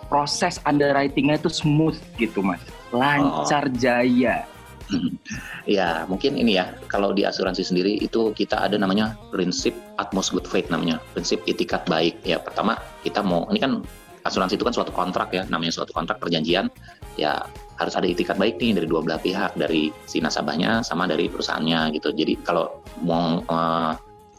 proses 0.09 0.57
underwritingnya 0.65 1.37
itu 1.37 1.49
smooth 1.53 1.97
gitu 2.17 2.41
Mas, 2.41 2.61
lancar 2.89 3.69
jaya. 3.77 4.49
Ya, 5.65 6.05
mungkin 6.05 6.37
ini 6.37 6.61
ya, 6.61 6.77
kalau 6.85 7.09
di 7.09 7.25
asuransi 7.25 7.65
sendiri 7.65 7.97
itu 7.97 8.29
kita 8.37 8.61
ada 8.61 8.77
namanya 8.77 9.17
prinsip 9.33 9.73
utmost 9.97 10.29
good 10.29 10.45
faith 10.45 10.69
namanya, 10.69 11.01
prinsip 11.17 11.41
itikat 11.49 11.89
baik. 11.89 12.21
Ya, 12.21 12.37
pertama 12.37 12.77
kita 13.01 13.25
mau, 13.25 13.49
ini 13.49 13.57
kan 13.57 13.81
asuransi 14.25 14.61
itu 14.61 14.65
kan 14.65 14.77
suatu 14.77 14.93
kontrak 14.93 15.33
ya, 15.33 15.41
namanya 15.49 15.73
suatu 15.73 15.89
kontrak 15.89 16.21
perjanjian, 16.21 16.69
ya 17.17 17.41
harus 17.81 17.93
ada 17.97 18.07
itikat 18.07 18.37
baik 18.37 18.61
nih 18.61 18.77
dari 18.77 18.87
dua 18.87 19.01
belah 19.01 19.17
pihak, 19.17 19.57
dari 19.57 19.89
si 20.05 20.21
nasabahnya 20.21 20.85
sama 20.85 21.09
dari 21.09 21.27
perusahaannya 21.29 21.93
gitu. 21.97 22.13
Jadi 22.13 22.37
kalau 22.45 22.81
mau 23.01 23.41
eh, 23.41 23.93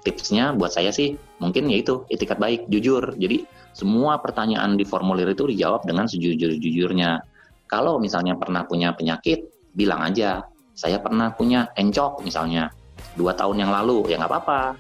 tipsnya 0.07 0.55
buat 0.55 0.71
saya 0.71 0.95
sih 0.95 1.19
mungkin 1.43 1.67
yaitu 1.69 2.07
itikat 2.07 2.39
baik, 2.39 2.71
jujur. 2.71 3.03
Jadi 3.19 3.45
semua 3.75 4.23
pertanyaan 4.23 4.79
di 4.79 4.87
formulir 4.87 5.29
itu 5.35 5.51
dijawab 5.51 5.85
dengan 5.85 6.07
sejujur-jujurnya. 6.07 7.21
Kalau 7.67 7.99
misalnya 7.99 8.39
pernah 8.39 8.63
punya 8.63 8.95
penyakit, 8.95 9.56
bilang 9.77 10.01
aja 10.01 10.43
saya 10.77 11.01
pernah 11.01 11.33
punya 11.33 11.73
encok 11.75 12.21
misalnya. 12.21 12.69
Dua 13.17 13.33
tahun 13.33 13.65
yang 13.65 13.73
lalu. 13.73 14.13
Ya 14.13 14.21
nggak 14.21 14.29
apa-apa. 14.29 14.77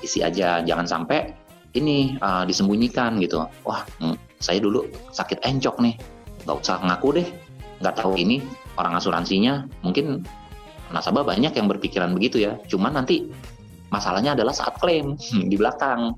Isi 0.00 0.24
aja. 0.24 0.64
Jangan 0.64 0.88
sampai 0.88 1.36
ini 1.76 2.16
uh, 2.24 2.48
disembunyikan 2.48 3.20
gitu. 3.20 3.44
Wah 3.68 3.84
mm, 4.00 4.16
saya 4.40 4.58
dulu 4.64 4.88
sakit 5.12 5.44
encok 5.44 5.76
nih. 5.84 5.94
Nggak 6.48 6.56
usah 6.64 6.80
ngaku 6.80 7.20
deh. 7.20 7.28
Nggak 7.84 7.94
tahu 8.00 8.16
ini 8.16 8.40
orang 8.80 8.96
asuransinya. 8.96 9.68
Mungkin 9.84 10.24
nasabah 10.88 11.28
banyak 11.28 11.52
yang 11.52 11.68
berpikiran 11.68 12.16
begitu 12.16 12.40
ya. 12.40 12.56
Cuman 12.64 12.96
nanti 12.96 13.28
masalahnya 13.92 14.32
adalah 14.32 14.56
saat 14.56 14.80
klaim 14.80 15.12
di 15.52 15.56
belakang. 15.60 16.16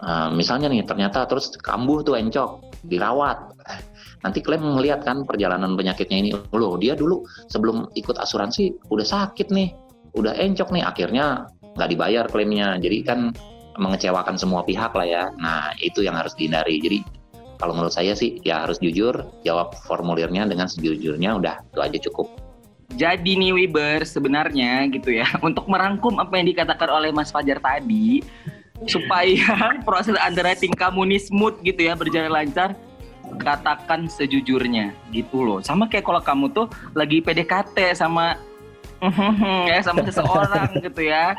Uh, 0.00 0.32
misalnya 0.32 0.68
nih 0.68 0.84
ternyata 0.84 1.24
terus 1.24 1.56
kambuh 1.60 2.00
tuh 2.00 2.16
encok 2.16 2.64
dirawat 2.88 3.36
nanti 4.20 4.38
klaim 4.44 4.62
melihat 4.62 5.04
kan 5.04 5.24
perjalanan 5.24 5.74
penyakitnya 5.74 6.18
ini. 6.20 6.30
Loh 6.52 6.76
dia 6.76 6.96
dulu 6.96 7.24
sebelum 7.48 7.88
ikut 7.96 8.16
asuransi 8.20 8.76
udah 8.92 9.06
sakit 9.06 9.52
nih 9.52 9.72
udah 10.16 10.34
encok 10.34 10.74
nih 10.74 10.82
akhirnya 10.82 11.46
nggak 11.78 11.88
dibayar 11.94 12.24
klaimnya 12.26 12.74
jadi 12.82 12.98
kan 13.06 13.20
mengecewakan 13.78 14.36
semua 14.36 14.66
pihak 14.66 14.92
lah 14.92 15.06
ya. 15.06 15.24
Nah 15.38 15.72
itu 15.80 16.04
yang 16.04 16.18
harus 16.18 16.34
dihindari. 16.36 16.82
Jadi 16.82 16.98
kalau 17.60 17.76
menurut 17.76 17.92
saya 17.92 18.16
sih 18.16 18.40
ya 18.40 18.64
harus 18.64 18.80
jujur 18.80 19.12
jawab 19.44 19.76
formulirnya 19.84 20.48
dengan 20.48 20.64
sejujurnya 20.66 21.36
udah 21.36 21.60
itu 21.72 21.80
aja 21.80 21.98
cukup. 22.10 22.28
Jadi 22.98 23.38
nih 23.38 23.54
Wiber 23.54 24.02
sebenarnya 24.02 24.90
gitu 24.90 25.14
ya, 25.14 25.28
untuk 25.46 25.68
merangkum 25.70 26.18
apa 26.18 26.34
yang 26.40 26.50
dikatakan 26.50 26.90
oleh 26.90 27.14
Mas 27.14 27.30
Fajar 27.30 27.62
tadi, 27.62 28.24
supaya 28.90 29.70
proses 29.86 30.18
underwriting 30.18 30.74
kamu 30.74 31.14
nih 31.14 31.20
smooth 31.22 31.62
gitu 31.62 31.86
ya, 31.86 31.94
berjalan 31.94 32.34
lancar, 32.34 32.74
katakan 33.36 34.06
sejujurnya 34.06 34.90
gitu 35.10 35.42
loh. 35.42 35.58
Sama 35.60 35.86
kayak 35.86 36.02
kalau 36.02 36.18
kamu 36.18 36.50
tuh 36.50 36.66
lagi 36.92 37.20
PDKT 37.20 37.94
sama 37.94 38.34
ya 39.70 39.80
sama 39.80 40.02
seseorang 40.02 40.76
gitu 40.78 41.02
ya. 41.02 41.36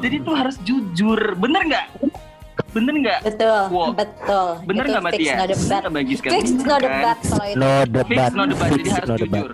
Jadi 0.00 0.22
tuh 0.22 0.34
harus 0.34 0.56
jujur, 0.62 1.34
bener 1.36 1.62
nggak? 1.66 1.86
Bener 2.70 2.94
nggak? 2.94 3.20
Betul, 3.26 3.62
Wow. 3.72 3.90
betul. 3.90 4.48
Bener 4.62 4.84
nggak 4.86 5.02
Mbak 5.02 5.12
fix 5.16 5.24
Tia? 5.24 5.34
no 5.34 5.46
debat. 5.48 5.82
Fix 6.30 6.48
no 6.52 6.76
debat 6.78 7.18
kalau 7.20 7.46
itu. 7.46 7.58
No 7.58 7.70
Fix 7.70 7.90
debat. 7.90 8.30
no 8.30 8.42
debat, 8.46 8.68
jadi 8.70 8.78
Fix 8.78 8.94
harus 8.94 9.08
no 9.08 9.16
debat. 9.18 9.44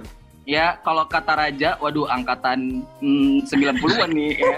Ya, 0.46 0.78
kalau 0.78 1.02
kata 1.04 1.34
Raja, 1.34 1.74
waduh 1.76 2.06
angkatan 2.06 2.78
mm, 3.02 3.42
90-an 3.44 4.06
nih 4.08 4.38
ya. 4.38 4.54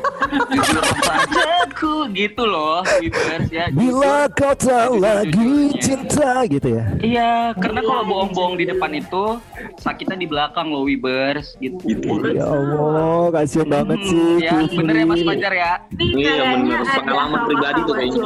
jujur 0.47 0.85
padaku 1.01 1.95
gitu 2.13 2.45
loh, 2.45 2.85
Wibers 3.01 3.49
ya. 3.49 3.73
Bila 3.73 4.29
kau 4.29 4.53
tak 4.53 4.93
Jujur, 4.93 5.01
lagi 5.01 5.33
jujurnya. 5.33 5.81
cinta 5.81 6.31
gitu 6.45 6.69
ya. 6.71 6.85
Iya, 7.01 7.31
karena 7.57 7.81
kalau 7.81 8.05
bohong-bohong 8.05 8.55
di 8.55 8.69
depan 8.69 8.93
itu 8.93 9.41
sakitnya 9.77 10.17
di 10.19 10.29
belakang 10.29 10.69
loh, 10.69 10.85
Wibers 10.85 11.57
gitu. 11.57 11.81
Ya 12.29 12.45
Allah, 12.45 13.33
kasihan 13.33 13.69
banget 13.81 13.99
Hmm, 13.99 14.13
sih. 14.37 14.45
ya, 14.45 14.53
bener 14.69 14.93
ya 14.95 15.07
Mas. 15.07 15.21
Fajar 15.25 15.53
ya. 15.55 15.73
Iya, 15.97 16.33
bener. 16.55 16.79
ada 16.79 16.93
Pengalaman 17.01 17.41
pribadi 17.45 17.81
tuh 17.83 17.95
kayaknya. 17.97 18.25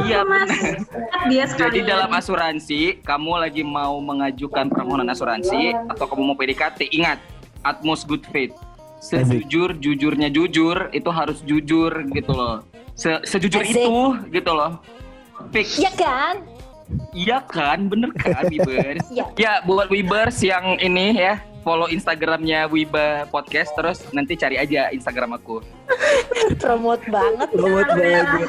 Iya, 0.00 0.18
mas. 0.24 0.48
bener. 0.48 0.80
Dia 1.28 1.44
sekali 1.44 1.62
Jadi 1.76 1.80
dalam 1.84 2.08
asuransi, 2.08 2.80
kamu 3.00 3.32
lagi 3.38 3.60
mau 3.60 3.96
mengajukan 3.98 4.64
permohonan 4.66 5.08
asuransi 5.08 5.76
atau 5.88 6.04
kamu 6.04 6.22
mau 6.26 6.36
PDKT, 6.54 6.94
ingat 6.94 7.18
utmost 7.66 8.06
good 8.06 8.22
faith. 8.30 8.54
Sejujur 9.02 9.74
jujurnya 9.76 10.30
jujur 10.30 10.88
itu 10.94 11.10
harus 11.10 11.42
jujur 11.42 11.90
gitu 12.14 12.32
loh. 12.32 12.62
Se- 12.94 13.20
sejujur 13.26 13.66
Asik. 13.66 13.74
itu 13.74 13.94
gitu 14.30 14.52
loh. 14.54 14.78
Fix. 15.50 15.82
Ya 15.82 15.90
kan? 15.98 16.46
Iya 17.10 17.42
kan, 17.50 17.90
bener 17.90 18.14
kan 18.14 18.46
Wibers? 18.46 19.02
Iya. 19.14 19.24
ya 19.34 19.52
buat 19.66 19.90
Wibers 19.90 20.38
yang 20.44 20.78
ini 20.78 21.16
ya 21.16 21.40
follow 21.64 21.88
Instagramnya 21.88 22.68
Wiba 22.68 23.24
Podcast 23.32 23.72
terus 23.72 24.04
nanti 24.14 24.36
cari 24.38 24.60
aja 24.62 24.92
Instagram 24.94 25.34
aku. 25.36 25.58
Promote 26.62 27.02
banget. 27.10 27.48
Promote 27.50 27.92
banget. 27.98 28.48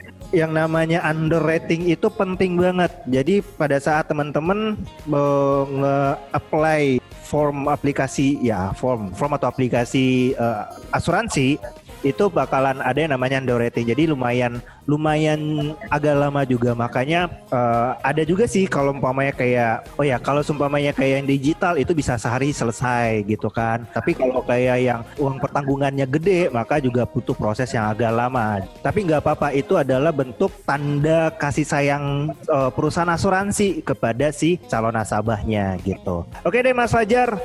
Yang 0.28 0.52
namanya 0.60 1.00
underrating 1.08 1.88
itu 1.88 2.08
penting 2.12 2.60
banget. 2.60 2.92
Jadi 3.08 3.40
pada 3.56 3.80
saat 3.80 4.12
teman-teman 4.12 4.76
eh, 5.08 5.62
nge-apply 5.72 6.82
form 7.28 7.68
aplikasi 7.68 8.40
ya 8.40 8.72
form 8.72 9.12
form 9.12 9.36
atau 9.36 9.52
aplikasi 9.52 10.32
eh, 10.32 10.64
asuransi 10.96 11.60
itu 12.02 12.30
bakalan 12.30 12.78
ada 12.82 12.98
yang 12.98 13.12
namanya 13.14 13.42
underrating. 13.42 13.86
Jadi 13.88 14.10
lumayan 14.10 14.62
lumayan 14.88 15.72
agak 15.92 16.14
lama 16.16 16.42
juga. 16.46 16.72
Makanya 16.72 17.28
eh, 17.50 17.90
ada 18.00 18.22
juga 18.24 18.48
sih 18.48 18.64
kalau 18.70 18.94
umpamanya 18.94 19.34
kayak 19.34 19.74
oh 19.98 20.04
ya 20.06 20.16
kalau 20.16 20.40
umpamanya 20.40 20.94
kayak 20.96 21.22
yang 21.22 21.28
digital 21.28 21.74
itu 21.76 21.92
bisa 21.92 22.16
sehari 22.16 22.54
selesai 22.54 23.26
gitu 23.26 23.52
kan. 23.52 23.84
Tapi 23.92 24.16
kalau 24.16 24.40
kayak 24.42 24.78
yang 24.80 25.00
uang 25.20 25.38
pertanggungannya 25.42 26.06
gede 26.08 26.48
maka 26.48 26.80
juga 26.80 27.04
butuh 27.04 27.36
proses 27.36 27.68
yang 27.74 27.90
agak 27.90 28.10
lama. 28.14 28.64
Tapi 28.80 29.04
nggak 29.04 29.22
apa-apa 29.22 29.48
itu 29.52 29.76
adalah 29.76 30.10
bentuk 30.10 30.50
tanda 30.64 31.30
kasih 31.36 31.66
sayang 31.66 32.32
eh, 32.32 32.70
perusahaan 32.72 33.10
asuransi 33.12 33.84
kepada 33.84 34.30
si 34.32 34.56
calon 34.70 34.94
nasabahnya 34.94 35.76
gitu. 35.84 36.24
Oke 36.46 36.64
deh 36.64 36.72
Mas 36.72 36.94
Fajar. 36.94 37.36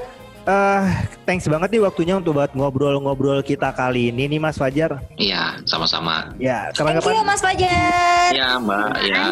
Eh, 0.44 0.84
thanks 1.24 1.48
banget 1.48 1.72
nih 1.72 1.82
waktunya 1.88 2.20
untuk 2.20 2.36
buat 2.36 2.52
ngobrol-ngobrol 2.52 3.39
kita 3.39 3.72
kali 3.72 4.12
ini 4.12 4.28
nih 4.28 4.44
Mas 4.44 4.60
Fajar. 4.60 5.00
Iya, 5.16 5.56
sama-sama. 5.64 6.36
Ya, 6.36 6.68
Thank 6.76 7.00
you 7.00 7.00
kapan-kapan 7.00 7.24
Mas 7.24 7.39
Fajar. 7.39 8.30
Iya, 8.36 8.50
Mbak. 8.60 8.88
Ya, 9.08 9.26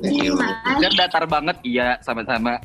thank 0.00 0.24
you. 0.24 0.32
Fajar 0.40 0.92
datar 0.96 1.24
banget, 1.28 1.56
iya 1.68 2.00
sama-sama. 2.00 2.56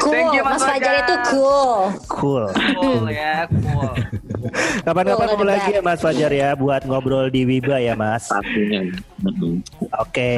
Cool, 0.00 0.12
Thank 0.12 0.36
you, 0.36 0.42
Mas 0.44 0.60
Mas 0.60 0.68
Fajar 0.68 0.92
Fajar. 0.92 1.04
itu 1.04 1.14
cool. 1.32 1.72
cool. 2.08 2.44
Cool 2.76 3.04
ya, 3.08 3.48
cool. 3.48 3.92
Kapan-kapan 4.86 5.26
Cool, 5.32 5.48
lagi 5.48 5.70
ya 5.72 5.80
Mas 5.80 6.00
Fajar 6.00 6.32
ya 6.32 6.52
buat 6.52 6.84
ngobrol 6.84 7.32
di 7.32 7.48
Wiba 7.48 7.80
ya 7.80 7.96
Mas. 7.96 8.28
Satunya. 8.28 8.84
Mhm. 9.24 9.64
Oke. 9.96 10.32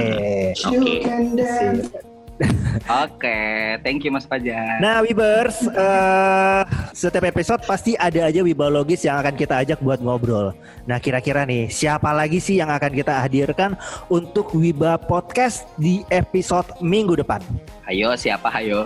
Oke. 3.06 3.38
Thank 3.82 4.06
you 4.06 4.12
Mas 4.12 4.26
Fajar. 4.26 4.78
Nah, 4.82 5.02
Wibers, 5.02 5.64
eh 5.68 6.62
setiap 6.92 7.24
episode 7.28 7.62
pasti 7.64 7.96
ada 7.96 8.28
aja 8.28 8.44
wibologis 8.44 9.02
yang 9.06 9.20
akan 9.20 9.34
kita 9.34 9.64
ajak 9.64 9.78
buat 9.80 10.02
ngobrol. 10.02 10.52
Nah, 10.84 10.98
kira-kira 10.98 11.42
nih, 11.48 11.70
siapa 11.72 12.10
lagi 12.12 12.42
sih 12.42 12.58
yang 12.60 12.70
akan 12.70 12.92
kita 12.92 13.22
hadirkan 13.22 13.78
untuk 14.10 14.52
Wiba 14.52 14.98
Podcast 15.00 15.66
di 15.78 16.02
episode 16.10 16.68
minggu 16.82 17.18
depan? 17.18 17.42
Ayo 17.90 18.14
siapa 18.14 18.48
ayo. 18.56 18.80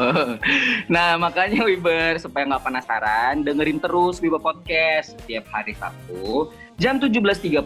Nah 0.92 1.20
makanya 1.20 1.62
Wiber 1.62 2.16
supaya 2.18 2.48
nggak 2.48 2.64
penasaran 2.64 3.44
dengerin 3.44 3.78
terus 3.78 4.18
Wiba 4.18 4.40
Podcast 4.40 5.14
setiap 5.20 5.46
hari 5.52 5.76
Sabtu 5.76 6.50
jam 6.80 6.96
17.30 6.98 7.62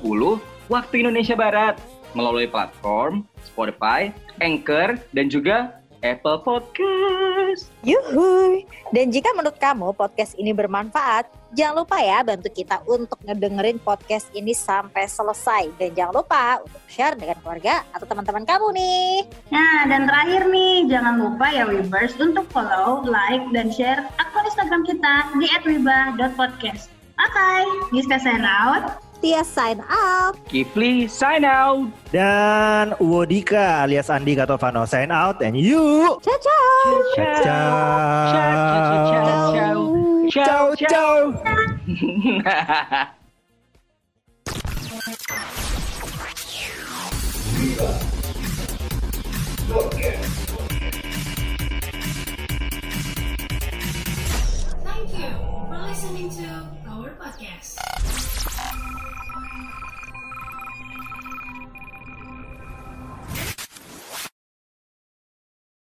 waktu 0.69 0.95
Indonesia 1.01 1.39
Barat 1.39 1.79
melalui 2.13 2.51
platform 2.51 3.23
Spotify, 3.47 4.11
Anchor 4.43 4.99
dan 5.15 5.31
juga 5.31 5.80
Apple 6.01 6.41
Podcast. 6.45 7.69
Yuhuy. 7.85 8.65
Dan 8.93 9.13
jika 9.13 9.31
menurut 9.37 9.57
kamu 9.61 9.93
podcast 9.95 10.35
ini 10.37 10.51
bermanfaat, 10.57 11.29
jangan 11.53 11.85
lupa 11.85 12.01
ya 12.01 12.25
bantu 12.25 12.49
kita 12.49 12.81
untuk 12.89 13.21
ngedengerin 13.25 13.79
podcast 13.81 14.29
ini 14.33 14.57
sampai 14.57 15.07
selesai. 15.07 15.71
Dan 15.77 15.93
jangan 15.93 16.25
lupa 16.25 16.61
untuk 16.65 16.83
share 16.89 17.17
dengan 17.17 17.37
keluarga 17.45 17.85
atau 17.93 18.07
teman-teman 18.09 18.45
kamu 18.49 18.67
nih. 18.75 19.13
Nah, 19.53 19.89
dan 19.89 20.09
terakhir 20.09 20.43
nih, 20.49 20.89
jangan 20.89 21.15
lupa 21.21 21.47
ya 21.53 21.65
Webers 21.69 22.17
untuk 22.17 22.49
follow, 22.49 23.05
like, 23.05 23.45
dan 23.53 23.69
share 23.69 24.05
akun 24.17 24.47
Instagram 24.49 24.83
kita 24.89 25.15
di 25.37 25.47
@wiba.podcast. 25.69 26.89
Oke, 27.21 27.53
Giska 27.93 28.17
sign 28.17 28.49
out. 28.49 29.10
Tia 29.21 29.45
sign 29.45 29.85
out. 29.85 30.35
Kifli 30.49 31.05
sign 31.09 31.45
out. 31.45 31.93
Dan 32.11 32.97
Wodika 32.97 33.85
alias 33.85 34.09
Andi 34.09 34.33
Katovano 34.37 34.89
sign 34.89 35.13
out 35.13 35.43
and 35.45 35.57
you 35.61 36.19
Ciao, 36.25 36.39
ciao. 36.41 37.13
ciao 37.15 37.45
Ciao, 40.31 40.75
ciao 40.75 40.75
ciao 40.89 41.21
Thank 54.85 55.17
you 55.19 55.31
for 55.69 55.79
listening 55.87 56.31
to 56.31 56.69
our 56.91 57.11
podcast. 57.19 58.30